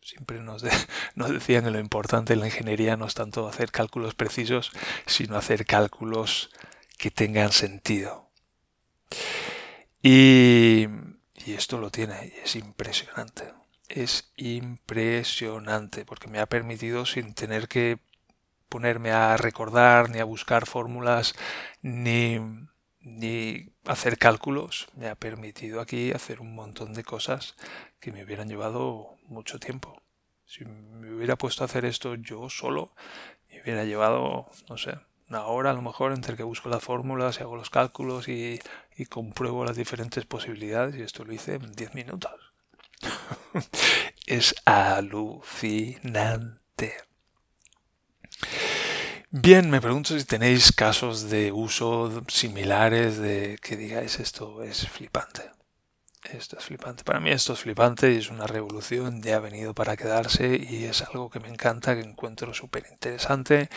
Siempre 0.00 0.40
nos, 0.40 0.64
nos 1.14 1.30
decían 1.30 1.64
que 1.64 1.70
lo 1.70 1.80
importante 1.80 2.34
en 2.34 2.40
la 2.40 2.46
ingeniería 2.46 2.96
no 2.96 3.06
es 3.06 3.14
tanto 3.14 3.48
hacer 3.48 3.72
cálculos 3.72 4.14
precisos, 4.14 4.70
sino 5.06 5.36
hacer 5.36 5.66
cálculos 5.66 6.50
que 6.98 7.10
tengan 7.10 7.50
sentido. 7.50 8.28
Y, 10.02 10.86
esto 11.46 11.78
lo 11.78 11.90
tiene, 11.90 12.32
es 12.42 12.56
impresionante. 12.56 13.52
Es 13.88 14.32
impresionante 14.36 16.04
porque 16.04 16.28
me 16.28 16.38
ha 16.38 16.46
permitido 16.46 17.04
sin 17.06 17.34
tener 17.34 17.68
que 17.68 17.98
ponerme 18.68 19.10
a 19.10 19.36
recordar, 19.36 20.10
ni 20.10 20.20
a 20.20 20.24
buscar 20.24 20.66
fórmulas, 20.66 21.34
ni, 21.82 22.38
ni 23.00 23.72
hacer 23.84 24.16
cálculos. 24.16 24.88
Me 24.94 25.08
ha 25.08 25.16
permitido 25.16 25.80
aquí 25.80 26.12
hacer 26.12 26.40
un 26.40 26.54
montón 26.54 26.94
de 26.94 27.04
cosas 27.04 27.56
que 27.98 28.12
me 28.12 28.24
hubieran 28.24 28.48
llevado 28.48 29.16
mucho 29.26 29.58
tiempo. 29.58 30.00
Si 30.46 30.64
me 30.64 31.12
hubiera 31.12 31.36
puesto 31.36 31.64
a 31.64 31.66
hacer 31.66 31.84
esto 31.84 32.14
yo 32.14 32.48
solo, 32.48 32.94
me 33.50 33.60
hubiera 33.60 33.84
llevado, 33.84 34.50
no 34.68 34.78
sé, 34.78 34.98
una 35.30 35.46
hora 35.46 35.70
a 35.70 35.74
lo 35.74 35.80
mejor 35.80 36.12
entre 36.12 36.36
que 36.36 36.42
busco 36.42 36.68
las 36.68 36.82
fórmulas 36.82 37.38
y 37.38 37.42
hago 37.42 37.56
los 37.56 37.70
cálculos 37.70 38.28
y, 38.28 38.58
y 38.96 39.06
compruebo 39.06 39.64
las 39.64 39.76
diferentes 39.76 40.26
posibilidades 40.26 40.96
y 40.96 41.02
esto 41.02 41.24
lo 41.24 41.32
hice 41.32 41.54
en 41.54 41.72
10 41.72 41.94
minutos. 41.94 42.32
es 44.26 44.54
alucinante. 44.64 46.50
Bien, 49.30 49.70
me 49.70 49.80
pregunto 49.80 50.18
si 50.18 50.24
tenéis 50.24 50.72
casos 50.72 51.30
de 51.30 51.52
uso 51.52 52.24
similares 52.26 53.16
de 53.18 53.56
que 53.62 53.76
digáis 53.76 54.18
esto 54.18 54.64
es 54.64 54.88
flipante. 54.88 55.42
Esto 56.32 56.58
es 56.58 56.64
flipante. 56.64 57.04
Para 57.04 57.20
mí 57.20 57.30
esto 57.30 57.52
es 57.52 57.60
flipante 57.60 58.12
y 58.12 58.16
es 58.16 58.30
una 58.30 58.48
revolución, 58.48 59.22
ya 59.22 59.36
ha 59.36 59.40
venido 59.40 59.74
para 59.74 59.96
quedarse 59.96 60.56
y 60.68 60.84
es 60.84 61.02
algo 61.02 61.30
que 61.30 61.38
me 61.38 61.48
encanta, 61.48 61.94
que 61.94 62.02
encuentro 62.02 62.52
súper 62.52 62.86
interesante 62.90 63.70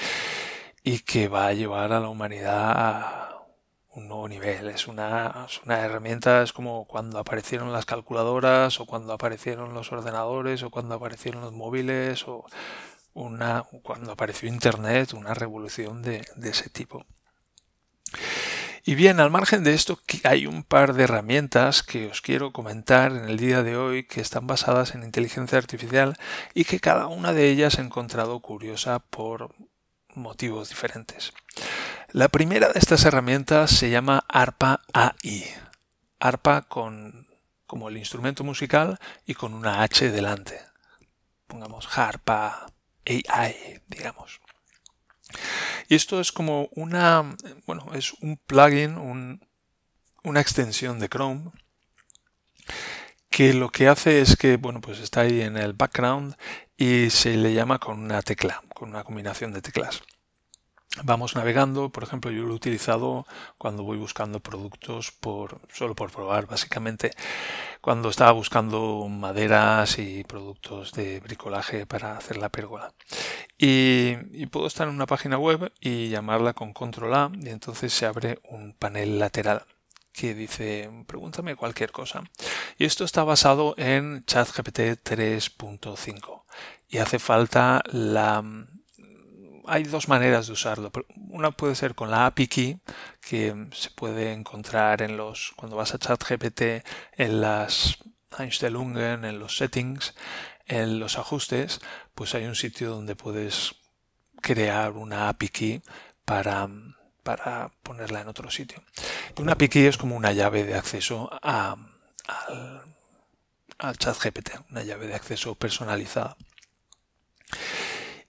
y 0.84 1.00
que 1.00 1.28
va 1.30 1.48
a 1.48 1.54
llevar 1.54 1.94
a 1.94 2.00
la 2.00 2.10
humanidad 2.10 2.74
a 2.76 3.46
un 3.92 4.08
nuevo 4.08 4.28
nivel. 4.28 4.68
Es 4.70 4.88
una, 4.88 5.48
una 5.66 5.80
herramienta, 5.80 6.44
es 6.44 6.54
como 6.54 6.86
cuando 6.86 7.20
aparecieron 7.20 7.72
las 7.72 7.86
calculadoras 7.86 8.80
o 8.80 8.86
cuando 8.86 9.14
aparecieron 9.14 9.74
los 9.74 9.92
ordenadores 9.92 10.64
o 10.64 10.70
cuando 10.70 10.96
aparecieron 10.96 11.42
los 11.42 11.54
móviles 11.54 12.28
o 12.28 12.46
una, 13.14 13.64
cuando 13.84 14.12
apareció 14.12 14.50
Internet, 14.50 15.14
una 15.14 15.34
revolución 15.34 16.02
de, 16.02 16.26
ese 16.44 16.70
tipo. 16.70 17.06
Y 18.86 18.96
bien, 18.96 19.22
al 19.22 19.32
margen 19.32 19.64
de 19.64 19.74
esto, 19.74 20.00
hay 20.26 20.46
un 20.46 20.64
par 20.64 20.94
de 20.94 21.06
herramientas 21.06 21.84
que 21.84 22.08
os 22.08 22.22
quiero 22.22 22.52
comentar 22.52 23.14
en 23.14 23.30
el 23.30 23.38
día 23.38 23.64
de 23.64 23.78
hoy 23.78 24.04
que 24.04 24.20
están 24.20 24.46
basadas 24.46 24.94
en 24.94 25.04
inteligencia 25.04 25.58
artificial 25.58 26.18
y 26.54 26.66
que 26.66 26.82
cada 26.82 27.08
una 27.08 27.32
de 27.32 27.50
ellas 27.50 27.78
he 27.78 27.82
encontrado 27.82 28.42
curiosa 28.42 29.00
por 29.00 29.56
motivos 30.16 30.70
diferentes. 30.70 31.34
La 32.12 32.28
primera 32.28 32.70
de 32.70 32.80
estas 32.80 33.06
herramientas 33.06 33.72
se 33.72 33.90
llama 33.90 34.24
ARPA 34.28 34.82
AI. 34.94 35.46
ARPA 36.20 36.62
con 36.64 37.28
como 37.66 37.90
el 37.90 37.98
instrumento 37.98 38.44
musical 38.44 39.00
y 39.26 39.34
con 39.34 39.54
una 39.54 39.82
H 39.82 40.12
delante. 40.12 40.60
Pongamos 41.48 41.98
ARPA 41.98 42.68
AI, 43.06 43.82
digamos. 43.88 44.40
Y 45.88 45.96
esto 45.96 46.20
es 46.22 46.32
como 46.32 46.70
una, 46.76 47.36
bueno, 47.66 47.88
es 47.94 48.14
un 48.22 48.38
plugin, 48.38 49.40
una 50.24 50.40
extensión 50.40 51.00
de 51.00 51.10
Chrome 51.10 51.52
que 53.30 53.54
lo 53.56 53.70
que 53.70 53.88
hace 53.88 54.22
es 54.22 54.38
que, 54.38 54.58
bueno, 54.58 54.80
pues 54.80 55.00
está 55.00 55.22
ahí 55.22 55.42
en 55.42 55.58
el 55.58 55.74
background 55.74 56.36
y 56.78 57.10
se 57.10 57.36
le 57.36 57.54
llama 57.54 57.80
con 57.80 58.00
una 58.00 58.22
tecla, 58.22 58.62
con 58.84 58.90
una 58.90 59.06
combinación 59.06 59.54
de 59.54 59.62
teclas 59.62 60.04
vamos 61.02 61.36
navegando. 61.36 61.90
Por 61.90 62.04
ejemplo, 62.04 62.30
yo 62.32 62.44
lo 62.44 62.54
he 62.54 62.56
utilizado 62.56 63.26
cuando 63.58 63.84
voy 63.84 63.98
buscando 63.98 64.40
productos 64.40 65.12
por 65.12 65.60
solo 65.74 65.96
por 65.96 66.12
probar, 66.12 66.46
básicamente. 66.46 67.12
Cuando 67.82 68.10
estaba 68.10 68.32
buscando 68.32 69.08
maderas 69.10 69.98
y 70.00 70.24
productos 70.24 70.92
de 70.92 71.20
bricolaje 71.20 71.86
para 71.86 72.18
hacer 72.18 72.38
la 72.38 72.50
pérgola. 72.50 72.94
Y, 73.58 74.46
puedo 74.48 74.68
estar 74.68 74.88
en 74.88 74.94
una 74.94 75.08
página 75.08 75.38
web 75.38 75.72
y 75.80 76.10
llamarla 76.10 76.54
con 76.54 76.74
control 76.74 77.14
A 77.16 77.32
y 77.34 77.50
entonces 77.50 77.94
se 77.94 78.06
abre 78.06 78.38
un 78.50 78.74
panel 78.74 79.18
lateral 79.18 79.64
que 80.12 80.36
dice 80.36 80.92
pregúntame 81.08 81.56
cualquier 81.56 81.92
cosa. 81.92 82.24
Y 82.78 82.86
esto 82.86 83.04
está 83.04 83.24
basado 83.24 83.74
en 83.78 84.24
ChatGPT 84.26 84.80
3.5 85.04 86.44
y 86.90 87.00
hace 87.00 87.18
falta 87.18 87.82
la 87.92 88.44
hay 89.68 89.84
dos 89.84 90.08
maneras 90.08 90.48
de 90.48 90.54
usarlo. 90.54 90.92
Una 91.30 91.52
puede 91.52 91.76
ser 91.76 91.96
con 91.96 92.12
la 92.12 92.26
API 92.26 92.48
Key, 92.48 92.80
que 93.22 93.68
se 93.72 93.90
puede 93.90 94.34
encontrar 94.34 95.02
en 95.02 95.18
los, 95.18 95.54
cuando 95.56 95.76
vas 95.76 95.94
a 95.94 96.00
ChatGPT, 96.00 96.86
en 97.14 97.42
las 97.42 98.00
Einstellungen, 98.38 99.26
en 99.26 99.40
los 99.40 99.58
settings, 99.58 100.16
en 100.66 101.00
los 101.00 101.18
ajustes, 101.18 101.82
pues 102.16 102.36
hay 102.36 102.46
un 102.46 102.56
sitio 102.56 102.92
donde 102.92 103.16
puedes 103.16 103.76
crear 104.42 104.92
una 104.92 105.30
API 105.30 105.50
Key 105.50 105.82
para, 106.26 106.68
para 107.24 107.72
ponerla 107.84 108.22
en 108.22 108.28
otro 108.28 108.50
sitio. 108.50 108.84
Una 109.38 109.54
API 109.54 109.70
Key 109.70 109.86
es 109.86 109.98
como 109.98 110.16
una 110.16 110.32
llave 110.32 110.64
de 110.64 110.76
acceso 110.76 111.30
a, 111.42 111.76
al, 112.28 112.82
al 113.78 113.98
ChatGPT, 113.98 114.52
una 114.72 114.84
llave 114.84 115.08
de 115.08 115.16
acceso 115.16 115.56
personalizada. 115.56 116.38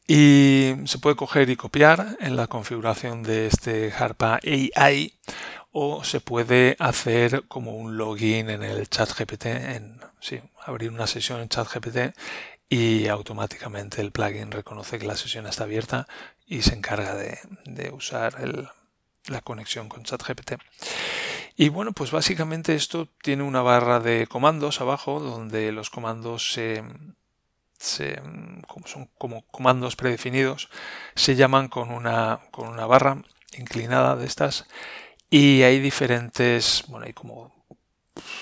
Y 0.06 0.74
se 0.84 0.98
puede 0.98 1.16
coger 1.16 1.48
y 1.50 1.56
copiar 1.56 2.16
en 2.20 2.36
la 2.36 2.46
configuración 2.46 3.22
de 3.22 3.46
este 3.46 3.92
Harpa 3.92 4.38
AI 4.44 5.18
o 5.72 6.04
se 6.04 6.20
puede 6.20 6.76
hacer 6.78 7.44
como 7.48 7.74
un 7.76 7.96
login 7.96 8.50
en 8.50 8.62
el 8.62 8.88
chat 8.88 9.10
GPT, 9.18 9.46
en, 9.46 10.00
sí, 10.20 10.40
abrir 10.66 10.90
una 10.90 11.06
sesión 11.06 11.40
en 11.40 11.48
chat 11.48 11.66
GPT 11.72 12.14
y 12.68 13.08
automáticamente 13.08 14.00
el 14.00 14.12
plugin 14.12 14.50
reconoce 14.50 14.98
que 14.98 15.06
la 15.06 15.16
sesión 15.16 15.46
está 15.46 15.64
abierta 15.64 16.06
y 16.46 16.62
se 16.62 16.74
encarga 16.74 17.14
de, 17.14 17.38
de 17.64 17.90
usar 17.90 18.36
el, 18.40 18.68
la 19.28 19.40
conexión 19.40 19.88
con 19.88 20.04
ChatGPT. 20.04 20.54
Y 21.56 21.68
bueno, 21.68 21.92
pues 21.92 22.10
básicamente 22.10 22.74
esto 22.74 23.08
tiene 23.22 23.44
una 23.44 23.62
barra 23.62 24.00
de 24.00 24.26
comandos 24.26 24.80
abajo 24.80 25.20
donde 25.20 25.70
los 25.72 25.88
comandos 25.88 26.52
se, 26.52 26.82
son 27.84 29.10
como 29.18 29.46
comandos 29.46 29.96
predefinidos, 29.96 30.70
se 31.14 31.36
llaman 31.36 31.68
con 31.68 31.90
una, 31.90 32.40
con 32.50 32.68
una 32.68 32.86
barra 32.86 33.22
inclinada 33.56 34.16
de 34.16 34.26
estas 34.26 34.66
y 35.30 35.62
hay 35.62 35.80
diferentes, 35.80 36.84
bueno, 36.88 37.06
hay 37.06 37.12
como 37.12 37.66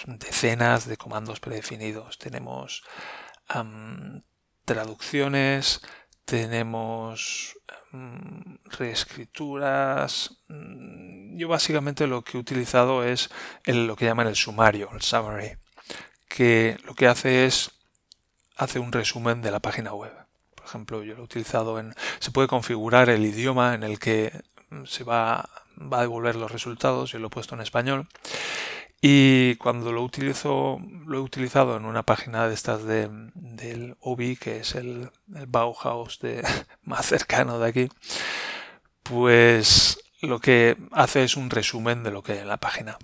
decenas 0.07 0.87
de 0.87 0.97
comandos 0.97 1.41
predefinidos. 1.41 2.19
Tenemos 2.19 2.83
traducciones, 4.65 5.81
tenemos 6.25 7.57
reescrituras. 8.65 10.39
Mm, 10.49 11.37
yo 11.37 11.49
básicamente 11.49 12.07
lo 12.07 12.23
que 12.23 12.37
he 12.37 12.41
utilizado 12.41 13.05
es 13.05 13.31
lo 13.67 13.97
que 13.97 14.07
llaman 14.07 14.29
el 14.29 14.37
sumario, 14.37 14.91
el 14.95 15.03
summary, 15.03 15.57
que 16.29 16.79
lo 16.85 16.95
que 16.95 17.07
hace 17.07 17.47
es 17.47 17.71
hace 18.57 18.79
un 18.79 18.93
resumen 18.93 19.43
de 19.43 19.51
la 19.51 19.61
página 19.61 19.95
web. 19.95 20.13
Por 20.55 20.67
ejemplo, 20.67 21.03
yo 21.03 21.15
lo 21.15 21.21
he 21.21 21.25
utilizado 21.25 21.79
en... 21.79 21.95
Se 22.21 22.31
puede 22.31 22.49
configurar 22.49 23.11
el 23.11 23.25
idioma 23.25 23.75
en 23.75 23.83
el 23.83 23.99
que 23.99 24.33
se 24.85 25.05
va, 25.05 25.49
va 25.81 25.99
a 25.99 26.03
devolver 26.03 26.37
los 26.37 26.53
resultados. 26.53 27.11
Yo 27.11 27.19
lo 27.19 27.27
he 27.27 27.31
puesto 27.31 27.55
en 27.55 27.61
español. 27.61 28.09
Y 29.05 29.57
cuando 29.57 29.91
lo 29.91 30.05
utilizo, 30.05 30.79
lo 31.07 31.19
he 31.19 31.21
utilizado 31.21 31.77
en 31.77 31.87
una 31.87 32.05
página 32.05 32.47
de 32.47 32.55
estas 32.55 32.85
de, 32.85 33.09
del 33.35 33.97
OBI, 33.99 34.37
que 34.37 34.59
es 34.59 34.77
el, 34.77 35.11
Bauhaus 35.27 36.21
más 36.83 37.07
cercano 37.07 37.59
de 37.59 37.69
aquí, 37.69 37.88
pues 39.03 39.99
lo 40.21 40.38
que 40.38 40.77
hace 40.93 41.25
es 41.25 41.37
un 41.37 41.51
resumen 41.51 42.05
de 42.05 42.12
lo 42.12 42.23
que 42.23 42.33
hay 42.35 42.38
en 42.38 42.49
la 42.49 42.59
página. 42.59 42.97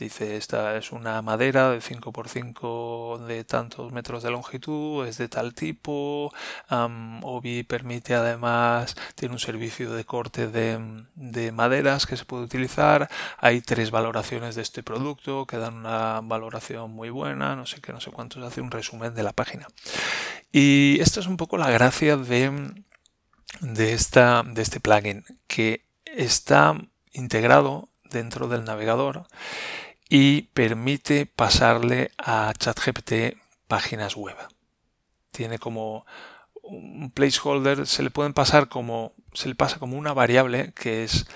Dice, 0.00 0.38
esta 0.38 0.78
es 0.78 0.92
una 0.92 1.20
madera 1.20 1.68
de 1.68 1.82
5x5 1.82 3.18
de 3.26 3.44
tantos 3.44 3.92
metros 3.92 4.22
de 4.22 4.30
longitud, 4.30 5.06
es 5.06 5.18
de 5.18 5.28
tal 5.28 5.52
tipo, 5.52 6.32
Obi 6.70 7.64
permite 7.64 8.14
además, 8.14 8.96
tiene 9.14 9.34
un 9.34 9.38
servicio 9.38 9.92
de 9.92 10.06
corte 10.06 10.48
de, 10.48 11.04
de, 11.16 11.52
maderas 11.52 12.06
que 12.06 12.16
se 12.16 12.24
puede 12.24 12.44
utilizar, 12.44 13.10
hay 13.36 13.60
tres 13.60 13.90
valoraciones 13.90 14.54
de 14.54 14.62
este 14.62 14.82
producto 14.82 15.46
que 15.46 15.58
dan 15.58 15.74
una 15.74 16.22
valoración 16.22 16.92
muy 16.92 17.10
buena, 17.10 17.54
no 17.54 17.66
sé 17.66 17.82
qué, 17.82 17.92
no 17.92 18.00
sé 18.00 18.10
cuántos, 18.10 18.42
hace 18.42 18.62
un 18.62 18.70
resumen 18.70 19.14
de 19.14 19.22
la 19.22 19.34
página. 19.34 19.68
Y 20.50 20.96
esta 21.02 21.20
es 21.20 21.26
un 21.26 21.36
poco 21.36 21.58
la 21.58 21.68
gracia 21.68 22.16
de, 22.16 22.72
de, 23.60 23.92
esta, 23.92 24.44
de 24.46 24.62
este 24.62 24.80
plugin, 24.80 25.26
que 25.46 25.84
está 26.06 26.74
integrado 27.12 27.90
dentro 28.04 28.48
del 28.48 28.64
navegador 28.64 29.26
y 30.10 30.42
permite 30.52 31.24
pasarle 31.24 32.10
a 32.18 32.52
ChatGPT 32.58 33.38
páginas 33.68 34.16
web. 34.16 34.36
Tiene 35.30 35.60
como 35.60 36.04
un 36.64 37.12
placeholder, 37.12 37.86
se 37.86 38.02
le 38.02 38.10
pueden 38.10 38.34
pasar 38.34 38.68
como, 38.68 39.12
se 39.32 39.48
le 39.48 39.54
pasa 39.54 39.78
como 39.78 39.96
una 39.96 40.12
variable 40.12 40.72
que 40.74 41.04
es, 41.04 41.26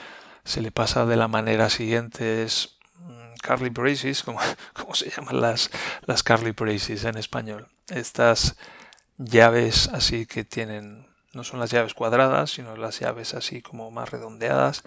se 0.44 0.60
le 0.60 0.72
pasa 0.72 1.06
de 1.06 1.14
la 1.14 1.28
manera 1.28 1.70
siguiente, 1.70 2.42
es 2.42 2.76
mm, 2.98 3.46
curly 3.46 3.70
braces, 3.70 4.22
como, 4.74 4.94
se 4.94 5.08
llaman 5.08 5.40
las, 5.40 5.70
las 6.06 6.24
braces 6.24 7.04
en 7.04 7.16
español. 7.16 7.68
Estas 7.88 8.56
llaves 9.18 9.88
así 9.92 10.26
que 10.26 10.44
tienen, 10.44 11.06
no 11.32 11.44
son 11.44 11.60
las 11.60 11.70
llaves 11.70 11.94
cuadradas, 11.94 12.50
sino 12.50 12.76
las 12.76 12.98
llaves 12.98 13.34
así 13.34 13.62
como 13.62 13.92
más 13.92 14.10
redondeadas. 14.10 14.82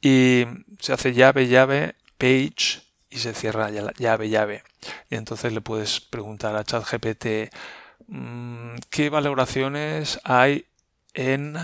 Y 0.00 0.44
se 0.78 0.92
hace 0.92 1.12
llave, 1.12 1.48
llave, 1.48 1.96
page, 2.16 2.89
y 3.10 3.18
se 3.18 3.34
cierra 3.34 3.70
la 3.70 3.92
llave 3.92 4.28
llave. 4.28 4.62
Y 5.10 5.16
entonces 5.16 5.52
le 5.52 5.60
puedes 5.60 6.00
preguntar 6.00 6.56
a 6.56 6.64
ChatGPT 6.64 7.52
mm, 8.06 8.76
qué 8.88 9.10
valoraciones 9.10 10.20
hay 10.24 10.66
en 11.14 11.56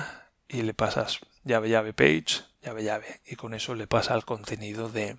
y 0.49 0.63
le 0.63 0.75
pasas 0.75 1.21
llave 1.45 1.69
llave 1.69 1.93
page 1.93 2.43
llave 2.63 2.83
llave 2.83 3.21
y 3.27 3.37
con 3.37 3.55
eso 3.55 3.75
le 3.75 3.87
pasa 3.87 4.15
el 4.15 4.25
contenido 4.25 4.89
de, 4.89 5.17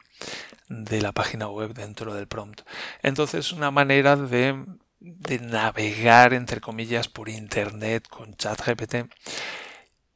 de 0.68 1.02
la 1.02 1.14
página 1.14 1.48
web 1.48 1.74
dentro 1.74 2.14
del 2.14 2.28
prompt. 2.28 2.62
Entonces 3.02 3.54
una 3.54 3.72
manera 3.72 4.18
de, 4.18 4.66
de 5.00 5.40
navegar 5.40 6.34
entre 6.34 6.60
comillas 6.60 7.08
por 7.08 7.30
internet 7.30 8.08
con 8.10 8.36
ChatGPT 8.36 9.10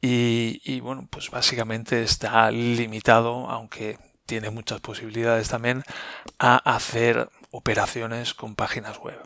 y, 0.01 0.61
y 0.65 0.79
bueno 0.81 1.07
pues 1.09 1.29
básicamente 1.29 2.03
está 2.03 2.51
limitado 2.51 3.49
aunque 3.49 3.97
tiene 4.31 4.49
muchas 4.49 4.79
posibilidades 4.79 5.49
también 5.49 5.83
a 6.39 6.55
hacer 6.55 7.29
operaciones 7.49 8.33
con 8.33 8.55
páginas 8.55 8.97
web. 8.97 9.19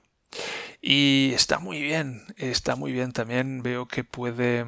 Y 0.81 1.31
está 1.35 1.59
muy 1.59 1.79
bien, 1.79 2.23
está 2.37 2.75
muy 2.75 2.91
bien. 2.91 3.11
También 3.11 3.61
veo 3.61 3.87
que 3.87 4.03
puede, 4.03 4.65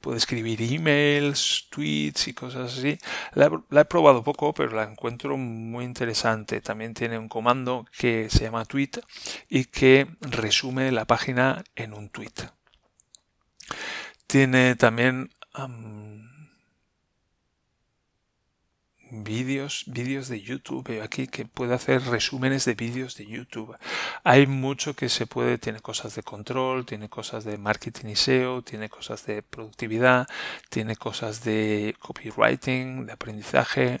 puede 0.00 0.16
escribir 0.16 0.62
emails, 0.62 1.68
tweets 1.68 2.28
y 2.28 2.32
cosas 2.32 2.78
así. 2.78 2.96
La, 3.34 3.50
he 3.78 3.84
probado 3.84 4.24
poco, 4.24 4.54
pero 4.54 4.74
la 4.74 4.84
encuentro 4.84 5.36
muy 5.36 5.84
interesante. 5.84 6.62
También 6.62 6.94
tiene 6.94 7.18
un 7.18 7.28
comando 7.28 7.84
que 7.98 8.30
se 8.30 8.44
llama 8.44 8.64
tweet 8.64 8.92
y 9.50 9.66
que 9.66 10.06
resume 10.22 10.92
la 10.92 11.04
página 11.04 11.62
en 11.76 11.92
un 11.92 12.08
tweet. 12.08 12.32
Tiene 14.26 14.76
también 14.76 15.28
vídeos, 19.22 19.84
vídeos 19.86 20.28
de 20.28 20.40
YouTube. 20.40 20.88
Veo 20.88 21.04
aquí 21.04 21.26
que 21.26 21.44
puede 21.44 21.74
hacer 21.74 22.02
resúmenes 22.02 22.64
de 22.64 22.74
vídeos 22.74 23.16
de 23.16 23.26
YouTube. 23.26 23.76
Hay 24.24 24.46
mucho 24.46 24.94
que 24.94 25.08
se 25.08 25.26
puede, 25.26 25.58
tiene 25.58 25.80
cosas 25.80 26.14
de 26.14 26.22
control, 26.22 26.86
tiene 26.86 27.08
cosas 27.08 27.44
de 27.44 27.58
marketing 27.58 28.08
y 28.08 28.16
SEO, 28.16 28.62
tiene 28.62 28.88
cosas 28.88 29.26
de 29.26 29.42
productividad, 29.42 30.26
tiene 30.70 30.96
cosas 30.96 31.44
de 31.44 31.94
copywriting, 32.00 33.06
de 33.06 33.12
aprendizaje, 33.12 34.00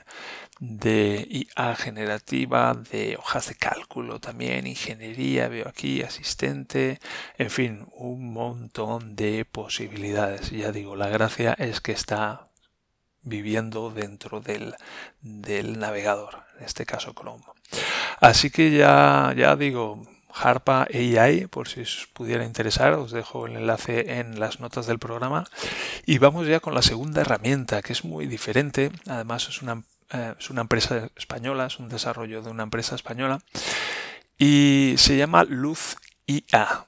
de 0.60 1.26
IA 1.28 1.76
generativa, 1.76 2.74
de 2.74 3.16
hojas 3.16 3.48
de 3.48 3.54
cálculo 3.56 4.20
también, 4.20 4.66
ingeniería, 4.66 5.48
veo 5.48 5.68
aquí, 5.68 6.02
asistente, 6.02 7.00
en 7.38 7.50
fin, 7.50 7.86
un 7.94 8.32
montón 8.32 9.16
de 9.16 9.44
posibilidades. 9.44 10.50
Ya 10.50 10.72
digo, 10.72 10.96
la 10.96 11.08
gracia 11.08 11.54
es 11.58 11.80
que 11.80 11.92
está 11.92 12.48
viviendo 13.24 13.90
dentro 13.90 14.40
del, 14.40 14.74
del 15.20 15.78
navegador, 15.78 16.44
en 16.58 16.64
este 16.64 16.86
caso 16.86 17.14
Chrome. 17.14 17.44
Así 18.20 18.50
que 18.50 18.70
ya, 18.70 19.34
ya 19.36 19.56
digo, 19.56 20.06
Harpa 20.34 20.88
AI, 20.92 21.46
por 21.46 21.68
si 21.68 21.82
os 21.82 22.08
pudiera 22.12 22.44
interesar, 22.44 22.94
os 22.94 23.12
dejo 23.12 23.46
el 23.46 23.56
enlace 23.56 24.18
en 24.18 24.40
las 24.40 24.58
notas 24.58 24.86
del 24.86 24.98
programa. 24.98 25.44
Y 26.06 26.18
vamos 26.18 26.46
ya 26.46 26.60
con 26.60 26.74
la 26.74 26.82
segunda 26.82 27.20
herramienta, 27.20 27.82
que 27.82 27.92
es 27.92 28.04
muy 28.04 28.26
diferente. 28.26 28.90
Además, 29.06 29.48
es 29.48 29.62
una, 29.62 29.84
eh, 30.10 30.34
es 30.38 30.50
una 30.50 30.62
empresa 30.62 31.08
española, 31.16 31.66
es 31.66 31.78
un 31.78 31.88
desarrollo 31.88 32.42
de 32.42 32.50
una 32.50 32.64
empresa 32.64 32.96
española. 32.96 33.40
Y 34.36 34.94
se 34.98 35.16
llama 35.16 35.44
Luz 35.44 35.96
IA. 36.26 36.86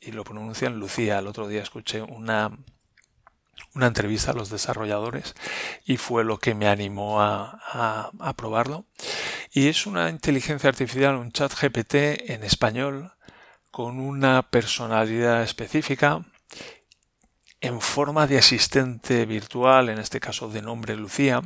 Y 0.00 0.10
lo 0.12 0.24
pronuncian 0.24 0.80
Lucía. 0.80 1.20
El 1.20 1.28
otro 1.28 1.46
día 1.46 1.62
escuché 1.62 2.02
una, 2.02 2.50
una 3.74 3.86
entrevista 3.86 4.32
a 4.32 4.34
los 4.34 4.50
desarrolladores 4.50 5.34
y 5.84 5.96
fue 5.96 6.24
lo 6.24 6.38
que 6.38 6.54
me 6.54 6.68
animó 6.68 7.20
a, 7.20 8.10
probarlo. 8.36 8.84
Y 9.52 9.68
es 9.68 9.86
una 9.86 10.10
inteligencia 10.10 10.68
artificial, 10.68 11.16
un 11.16 11.32
chat 11.32 11.52
GPT 11.52 12.30
en 12.30 12.44
español 12.44 13.12
con 13.70 14.00
una 14.00 14.50
personalidad 14.50 15.42
específica 15.42 16.24
en 17.60 17.80
forma 17.80 18.26
de 18.26 18.38
asistente 18.38 19.26
virtual, 19.26 19.88
en 19.88 19.98
este 19.98 20.20
caso 20.20 20.48
de 20.48 20.62
nombre 20.62 20.96
Lucía, 20.96 21.42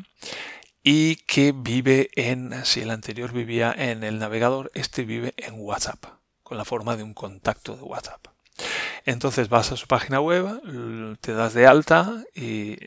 y 0.82 1.16
que 1.16 1.52
vive 1.52 2.10
en, 2.16 2.64
si 2.64 2.80
el 2.80 2.90
anterior 2.90 3.32
vivía 3.32 3.74
en 3.76 4.04
el 4.04 4.18
navegador, 4.18 4.70
este 4.74 5.04
vive 5.04 5.32
en 5.36 5.54
WhatsApp, 5.56 6.04
con 6.42 6.58
la 6.58 6.64
forma 6.64 6.96
de 6.96 7.02
un 7.02 7.14
contacto 7.14 7.76
de 7.76 7.82
WhatsApp. 7.82 8.31
Entonces 9.04 9.48
vas 9.48 9.72
a 9.72 9.76
su 9.76 9.86
página 9.86 10.20
web, 10.20 11.18
te 11.20 11.32
das 11.32 11.54
de 11.54 11.66
alta 11.66 12.22
y 12.34 12.78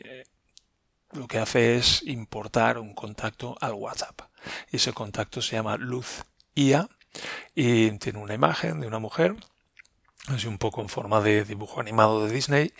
lo 1.12 1.26
que 1.26 1.38
hace 1.38 1.76
es 1.76 2.02
importar 2.04 2.78
un 2.78 2.94
contacto 2.94 3.56
al 3.60 3.74
WhatsApp. 3.74 4.22
Y 4.70 4.76
ese 4.76 4.92
contacto 4.92 5.42
se 5.42 5.56
llama 5.56 5.76
Luz 5.76 6.24
IA 6.54 6.88
y 7.54 7.90
tiene 7.98 8.18
una 8.18 8.34
imagen 8.34 8.80
de 8.80 8.86
una 8.86 8.98
mujer, 8.98 9.36
así 10.28 10.46
un 10.46 10.58
poco 10.58 10.82
en 10.82 10.88
forma 10.88 11.20
de 11.20 11.44
dibujo 11.44 11.80
animado 11.80 12.26
de 12.26 12.32
Disney. 12.32 12.72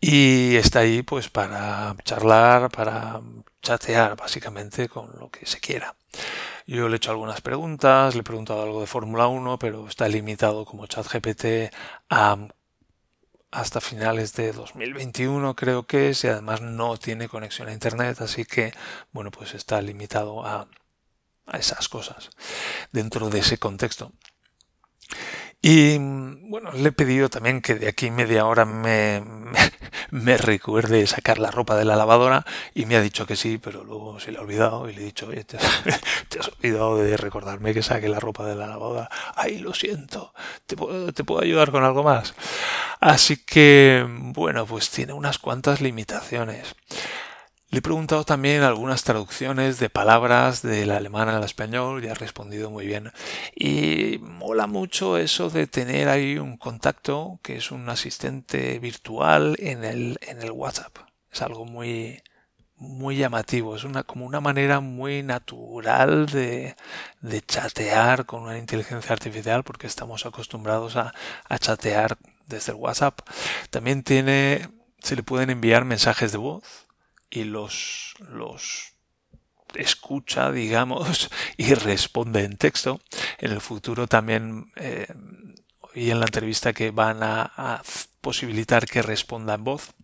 Y 0.00 0.56
está 0.56 0.80
ahí 0.80 1.02
pues 1.02 1.28
para 1.28 1.96
charlar, 2.04 2.70
para 2.70 3.20
chatear 3.62 4.16
básicamente 4.16 4.88
con 4.88 5.10
lo 5.18 5.30
que 5.30 5.44
se 5.44 5.60
quiera. 5.60 5.96
Yo 6.66 6.88
le 6.88 6.94
he 6.94 6.96
hecho 6.98 7.10
algunas 7.10 7.40
preguntas, 7.40 8.14
le 8.14 8.20
he 8.20 8.24
preguntado 8.24 8.62
algo 8.62 8.80
de 8.80 8.86
Fórmula 8.86 9.26
1, 9.26 9.58
pero 9.58 9.88
está 9.88 10.06
limitado 10.06 10.64
como 10.64 10.86
chat 10.86 11.06
GPT 11.10 11.74
a 12.10 12.36
hasta 13.50 13.80
finales 13.80 14.34
de 14.34 14.52
2021 14.52 15.56
creo 15.56 15.86
que 15.86 16.10
es 16.10 16.24
y 16.24 16.28
además 16.28 16.60
no 16.60 16.96
tiene 16.98 17.28
conexión 17.28 17.68
a 17.68 17.72
internet 17.72 18.20
así 18.20 18.44
que 18.44 18.72
bueno 19.12 19.30
pues 19.30 19.54
está 19.54 19.80
limitado 19.80 20.44
a, 20.46 20.68
a 21.46 21.56
esas 21.58 21.88
cosas 21.88 22.30
dentro 22.92 23.30
de 23.30 23.38
ese 23.40 23.58
contexto 23.58 24.12
y 25.60 25.98
bueno, 25.98 26.70
le 26.72 26.90
he 26.90 26.92
pedido 26.92 27.28
también 27.28 27.60
que 27.60 27.74
de 27.74 27.88
aquí 27.88 28.10
media 28.12 28.46
hora 28.46 28.64
me, 28.64 29.22
me, 30.10 30.36
recuerde 30.36 31.04
sacar 31.08 31.38
la 31.38 31.50
ropa 31.50 31.76
de 31.76 31.84
la 31.84 31.96
lavadora 31.96 32.46
y 32.74 32.86
me 32.86 32.96
ha 32.96 33.00
dicho 33.00 33.26
que 33.26 33.34
sí, 33.34 33.58
pero 33.58 33.82
luego 33.82 34.20
se 34.20 34.30
le 34.30 34.38
ha 34.38 34.42
olvidado 34.42 34.88
y 34.88 34.94
le 34.94 35.02
he 35.02 35.04
dicho, 35.04 35.26
oye, 35.26 35.42
te 35.44 35.56
has, 35.56 36.48
olvidado 36.58 36.98
de 36.98 37.16
recordarme 37.16 37.74
que 37.74 37.82
saque 37.82 38.08
la 38.08 38.20
ropa 38.20 38.46
de 38.46 38.54
la 38.54 38.68
lavadora. 38.68 39.10
Ay, 39.34 39.58
lo 39.58 39.74
siento, 39.74 40.32
¿te 40.66 40.76
puedo, 40.76 41.12
te 41.12 41.24
puedo 41.24 41.42
ayudar 41.42 41.72
con 41.72 41.82
algo 41.82 42.04
más? 42.04 42.34
Así 43.00 43.38
que, 43.38 44.06
bueno, 44.08 44.64
pues 44.64 44.90
tiene 44.90 45.12
unas 45.12 45.38
cuantas 45.38 45.80
limitaciones. 45.80 46.76
Le 47.70 47.80
he 47.80 47.82
preguntado 47.82 48.24
también 48.24 48.62
algunas 48.62 49.04
traducciones 49.04 49.78
de 49.78 49.90
palabras 49.90 50.62
del 50.62 50.90
alemán 50.90 51.28
al 51.28 51.44
español 51.44 52.02
y 52.02 52.08
ha 52.08 52.14
respondido 52.14 52.70
muy 52.70 52.86
bien. 52.86 53.12
Y 53.54 54.18
mola 54.22 54.66
mucho 54.66 55.18
eso 55.18 55.50
de 55.50 55.66
tener 55.66 56.08
ahí 56.08 56.38
un 56.38 56.56
contacto 56.56 57.38
que 57.42 57.56
es 57.58 57.70
un 57.70 57.90
asistente 57.90 58.78
virtual 58.78 59.54
en 59.58 59.84
el, 59.84 60.18
en 60.22 60.40
el 60.40 60.50
WhatsApp. 60.50 60.96
Es 61.30 61.42
algo 61.42 61.66
muy, 61.66 62.22
muy 62.76 63.16
llamativo. 63.16 63.76
Es 63.76 63.84
una, 63.84 64.02
como 64.02 64.24
una 64.24 64.40
manera 64.40 64.80
muy 64.80 65.22
natural 65.22 66.24
de, 66.24 66.74
de 67.20 67.42
chatear 67.42 68.24
con 68.24 68.44
una 68.44 68.56
inteligencia 68.56 69.12
artificial 69.12 69.62
porque 69.62 69.86
estamos 69.86 70.24
acostumbrados 70.24 70.96
a, 70.96 71.12
a 71.46 71.58
chatear 71.58 72.16
desde 72.46 72.72
el 72.72 72.78
WhatsApp. 72.78 73.20
También 73.68 74.02
tiene, 74.02 74.70
se 75.00 75.16
le 75.16 75.22
pueden 75.22 75.50
enviar 75.50 75.84
mensajes 75.84 76.32
de 76.32 76.38
voz 76.38 76.87
y 77.30 77.44
los, 77.44 78.14
los 78.20 78.94
escucha, 79.74 80.50
digamos, 80.50 81.30
y 81.56 81.74
responde 81.74 82.44
en 82.44 82.56
texto. 82.56 83.00
En 83.38 83.52
el 83.52 83.60
futuro 83.60 84.06
también 84.06 84.70
eh, 84.76 85.06
oí 85.94 86.10
en 86.10 86.20
la 86.20 86.26
entrevista 86.26 86.72
que 86.72 86.90
van 86.90 87.22
a, 87.22 87.82
posibilitar 88.20 88.86
que 88.86 89.02
responda 89.02 89.54
en 89.54 89.64
voz. 89.64 89.94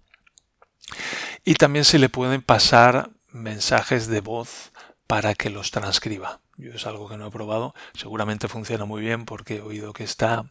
Y 1.45 1.55
también 1.55 1.85
se 1.85 1.99
le 1.99 2.09
pueden 2.09 2.43
pasar 2.43 3.11
mensajes 3.31 4.07
de 4.07 4.21
voz 4.21 4.73
para 5.07 5.35
que 5.35 5.51
los 5.51 5.71
transcriba. 5.71 6.41
Yo 6.57 6.73
es 6.73 6.87
algo 6.87 7.09
que 7.09 7.17
no 7.17 7.27
he 7.27 7.31
probado. 7.31 7.75
Seguramente 7.95 8.49
funciona 8.49 8.85
muy 8.85 9.03
bien 9.03 9.27
porque 9.27 9.57
he 9.57 9.61
oído 9.61 9.93
que 9.93 10.05
está 10.05 10.45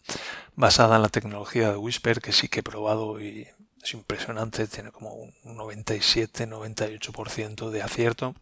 basada 0.55 0.97
en 0.97 1.01
la 1.01 1.09
tecnología 1.09 1.71
de 1.71 1.77
Whisper, 1.77 2.19
que 2.19 2.33
sí 2.33 2.47
que 2.47 2.59
he 2.59 2.63
probado 2.63 3.21
y 3.21 3.47
es 3.83 3.93
impresionante, 3.93 4.67
tiene 4.67 4.91
como 4.91 5.13
un 5.13 5.33
97-98% 5.43 7.69
de 7.69 7.81
acierto. 7.81 8.35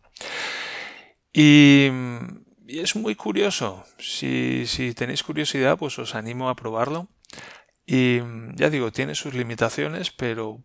Y, 1.33 1.89
es 2.67 2.95
muy 2.95 3.15
curioso. 3.15 3.83
Si, 3.97 4.65
si 4.67 4.93
tenéis 4.93 5.23
curiosidad, 5.23 5.77
pues 5.77 5.97
os 5.99 6.15
animo 6.15 6.49
a 6.49 6.55
probarlo. 6.55 7.07
Y 7.85 8.19
ya 8.55 8.69
digo, 8.69 8.91
tiene 8.91 9.15
sus 9.15 9.33
limitaciones, 9.33 10.11
pero 10.11 10.61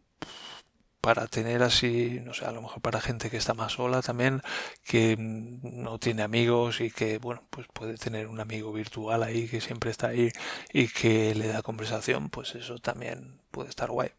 para 1.00 1.26
tener 1.28 1.62
así, 1.62 2.20
no 2.24 2.34
sé, 2.34 2.44
a 2.44 2.52
lo 2.52 2.62
mejor 2.62 2.82
para 2.82 3.00
gente 3.00 3.30
que 3.30 3.36
está 3.36 3.54
más 3.54 3.74
sola 3.74 4.02
también, 4.02 4.42
que 4.84 5.16
no 5.16 5.98
tiene 5.98 6.22
amigos 6.22 6.80
y 6.80 6.90
que, 6.90 7.18
bueno, 7.18 7.42
pues 7.50 7.68
puede 7.72 7.96
tener 7.96 8.26
un 8.26 8.40
amigo 8.40 8.72
virtual 8.72 9.22
ahí 9.22 9.48
que 9.48 9.60
siempre 9.60 9.92
está 9.92 10.08
ahí 10.08 10.30
y 10.72 10.88
que 10.88 11.34
le 11.34 11.46
da 11.46 11.62
conversación, 11.62 12.28
pues 12.28 12.56
eso 12.56 12.78
también 12.78 13.40
puede 13.52 13.70
estar 13.70 13.90
guay. 13.90 14.10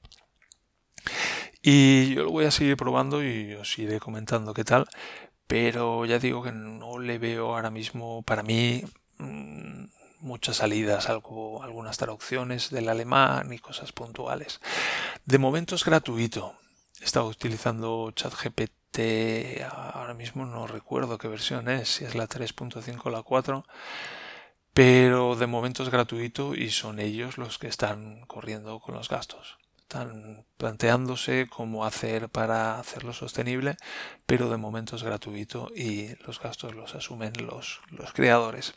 Y 1.62 2.14
yo 2.14 2.24
lo 2.24 2.32
voy 2.32 2.46
a 2.46 2.52
seguir 2.52 2.78
probando 2.78 3.24
y 3.24 3.54
os 3.56 3.78
iré 3.78 4.00
comentando 4.00 4.54
qué 4.54 4.64
tal. 4.64 4.88
Pero 5.48 6.06
ya 6.06 6.20
digo 6.20 6.44
que 6.44 6.52
no 6.52 7.00
le 7.00 7.18
veo 7.18 7.56
ahora 7.56 7.70
mismo 7.72 8.22
para 8.24 8.44
mí 8.44 8.84
mm, 9.18 9.86
muchas 10.20 10.58
salidas, 10.58 11.10
algo, 11.10 11.64
algunas 11.64 11.98
traducciones 11.98 12.70
del 12.70 12.90
alemán 12.90 13.52
y 13.54 13.60
cosas 13.60 13.92
puntuales. 13.92 14.60
De 15.26 15.38
momento 15.40 15.76
es 15.76 15.86
gratuito. 15.86 16.56
He 17.02 17.06
estado 17.06 17.28
utilizando 17.28 18.12
ChatGPT, 18.12 19.62
ahora 19.72 20.14
mismo 20.14 20.46
no 20.46 20.68
recuerdo 20.68 21.18
qué 21.18 21.28
versión 21.28 21.70
es, 21.70 21.90
si 21.90 22.06
es 22.06 22.16
la 22.16 22.28
3.5 22.28 23.02
o 23.04 23.10
la 23.10 23.24
4, 23.24 23.66
pero 24.74 25.36
de 25.36 25.48
momento 25.48 25.84
es 25.84 25.90
gratuito 25.90 26.56
y 26.56 26.72
son 26.72 27.00
ellos 27.00 27.38
los 27.38 27.58
que 27.60 27.68
están 27.68 28.22
corriendo 28.26 28.80
con 28.80 28.96
los 28.96 29.10
gastos 29.10 29.58
están 29.88 30.44
planteándose 30.58 31.48
cómo 31.50 31.86
hacer 31.86 32.28
para 32.28 32.78
hacerlo 32.78 33.14
sostenible, 33.14 33.78
pero 34.26 34.50
de 34.50 34.58
momento 34.58 34.98
es 34.98 35.04
gratuito 35.04 35.70
y 35.74 36.10
los 36.26 36.42
gastos 36.42 36.76
los 36.76 36.94
asumen 36.94 37.32
los, 37.46 37.80
los 37.92 38.12
creadores. 38.12 38.74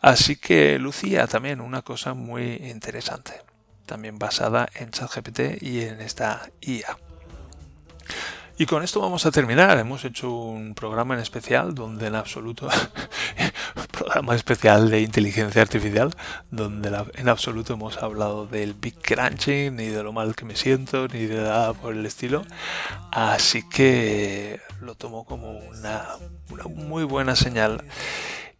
Así 0.00 0.36
que 0.36 0.78
Lucía 0.78 1.26
también 1.26 1.60
una 1.60 1.82
cosa 1.82 2.14
muy 2.14 2.60
interesante, 2.62 3.42
también 3.86 4.20
basada 4.20 4.68
en 4.76 4.92
ChatGPT 4.92 5.62
y 5.62 5.80
en 5.80 6.00
esta 6.00 6.48
IA. 6.60 6.96
Y 8.56 8.66
con 8.66 8.84
esto 8.84 9.00
vamos 9.00 9.26
a 9.26 9.32
terminar. 9.32 9.76
Hemos 9.78 10.04
hecho 10.04 10.32
un 10.32 10.74
programa 10.74 11.14
en 11.14 11.20
especial 11.20 11.74
donde 11.74 12.06
en 12.06 12.14
absoluto 12.14 12.68
programa 13.96 14.34
especial 14.34 14.90
de 14.90 15.00
inteligencia 15.00 15.62
artificial, 15.62 16.14
donde 16.50 16.88
en 17.14 17.28
absoluto 17.28 17.74
hemos 17.74 17.96
hablado 18.02 18.46
del 18.46 18.74
Big 18.74 18.96
Crunching, 19.00 19.74
ni 19.74 19.86
de 19.86 20.02
lo 20.02 20.12
mal 20.12 20.36
que 20.36 20.44
me 20.44 20.54
siento, 20.54 21.08
ni 21.08 21.26
de 21.26 21.36
nada 21.36 21.72
por 21.72 21.94
el 21.94 22.04
estilo. 22.04 22.44
Así 23.10 23.66
que 23.68 24.60
lo 24.80 24.94
tomo 24.94 25.24
como 25.24 25.50
una, 25.58 26.04
muy 26.74 27.04
buena 27.04 27.36
señal. 27.36 27.84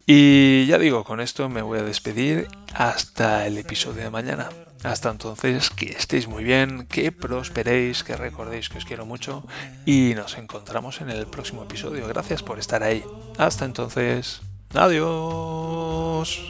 Y 0.05 0.65
ya 0.67 0.77
digo, 0.77 1.03
con 1.03 1.19
esto 1.19 1.49
me 1.49 1.61
voy 1.61 1.79
a 1.79 1.83
despedir 1.83 2.47
hasta 2.73 3.45
el 3.45 3.57
episodio 3.57 4.03
de 4.03 4.09
mañana. 4.09 4.49
Hasta 4.83 5.09
entonces, 5.09 5.69
que 5.69 5.87
estéis 5.87 6.27
muy 6.27 6.43
bien, 6.43 6.87
que 6.87 7.11
prosperéis, 7.11 8.03
que 8.03 8.15
recordéis 8.15 8.69
que 8.69 8.77
os 8.77 8.85
quiero 8.85 9.05
mucho 9.05 9.43
y 9.85 10.13
nos 10.15 10.37
encontramos 10.37 11.01
en 11.01 11.09
el 11.09 11.27
próximo 11.27 11.63
episodio. 11.63 12.07
Gracias 12.07 12.43
por 12.43 12.59
estar 12.59 12.83
ahí. 12.83 13.03
Hasta 13.37 13.65
entonces, 13.65 14.41
adiós. 14.73 16.49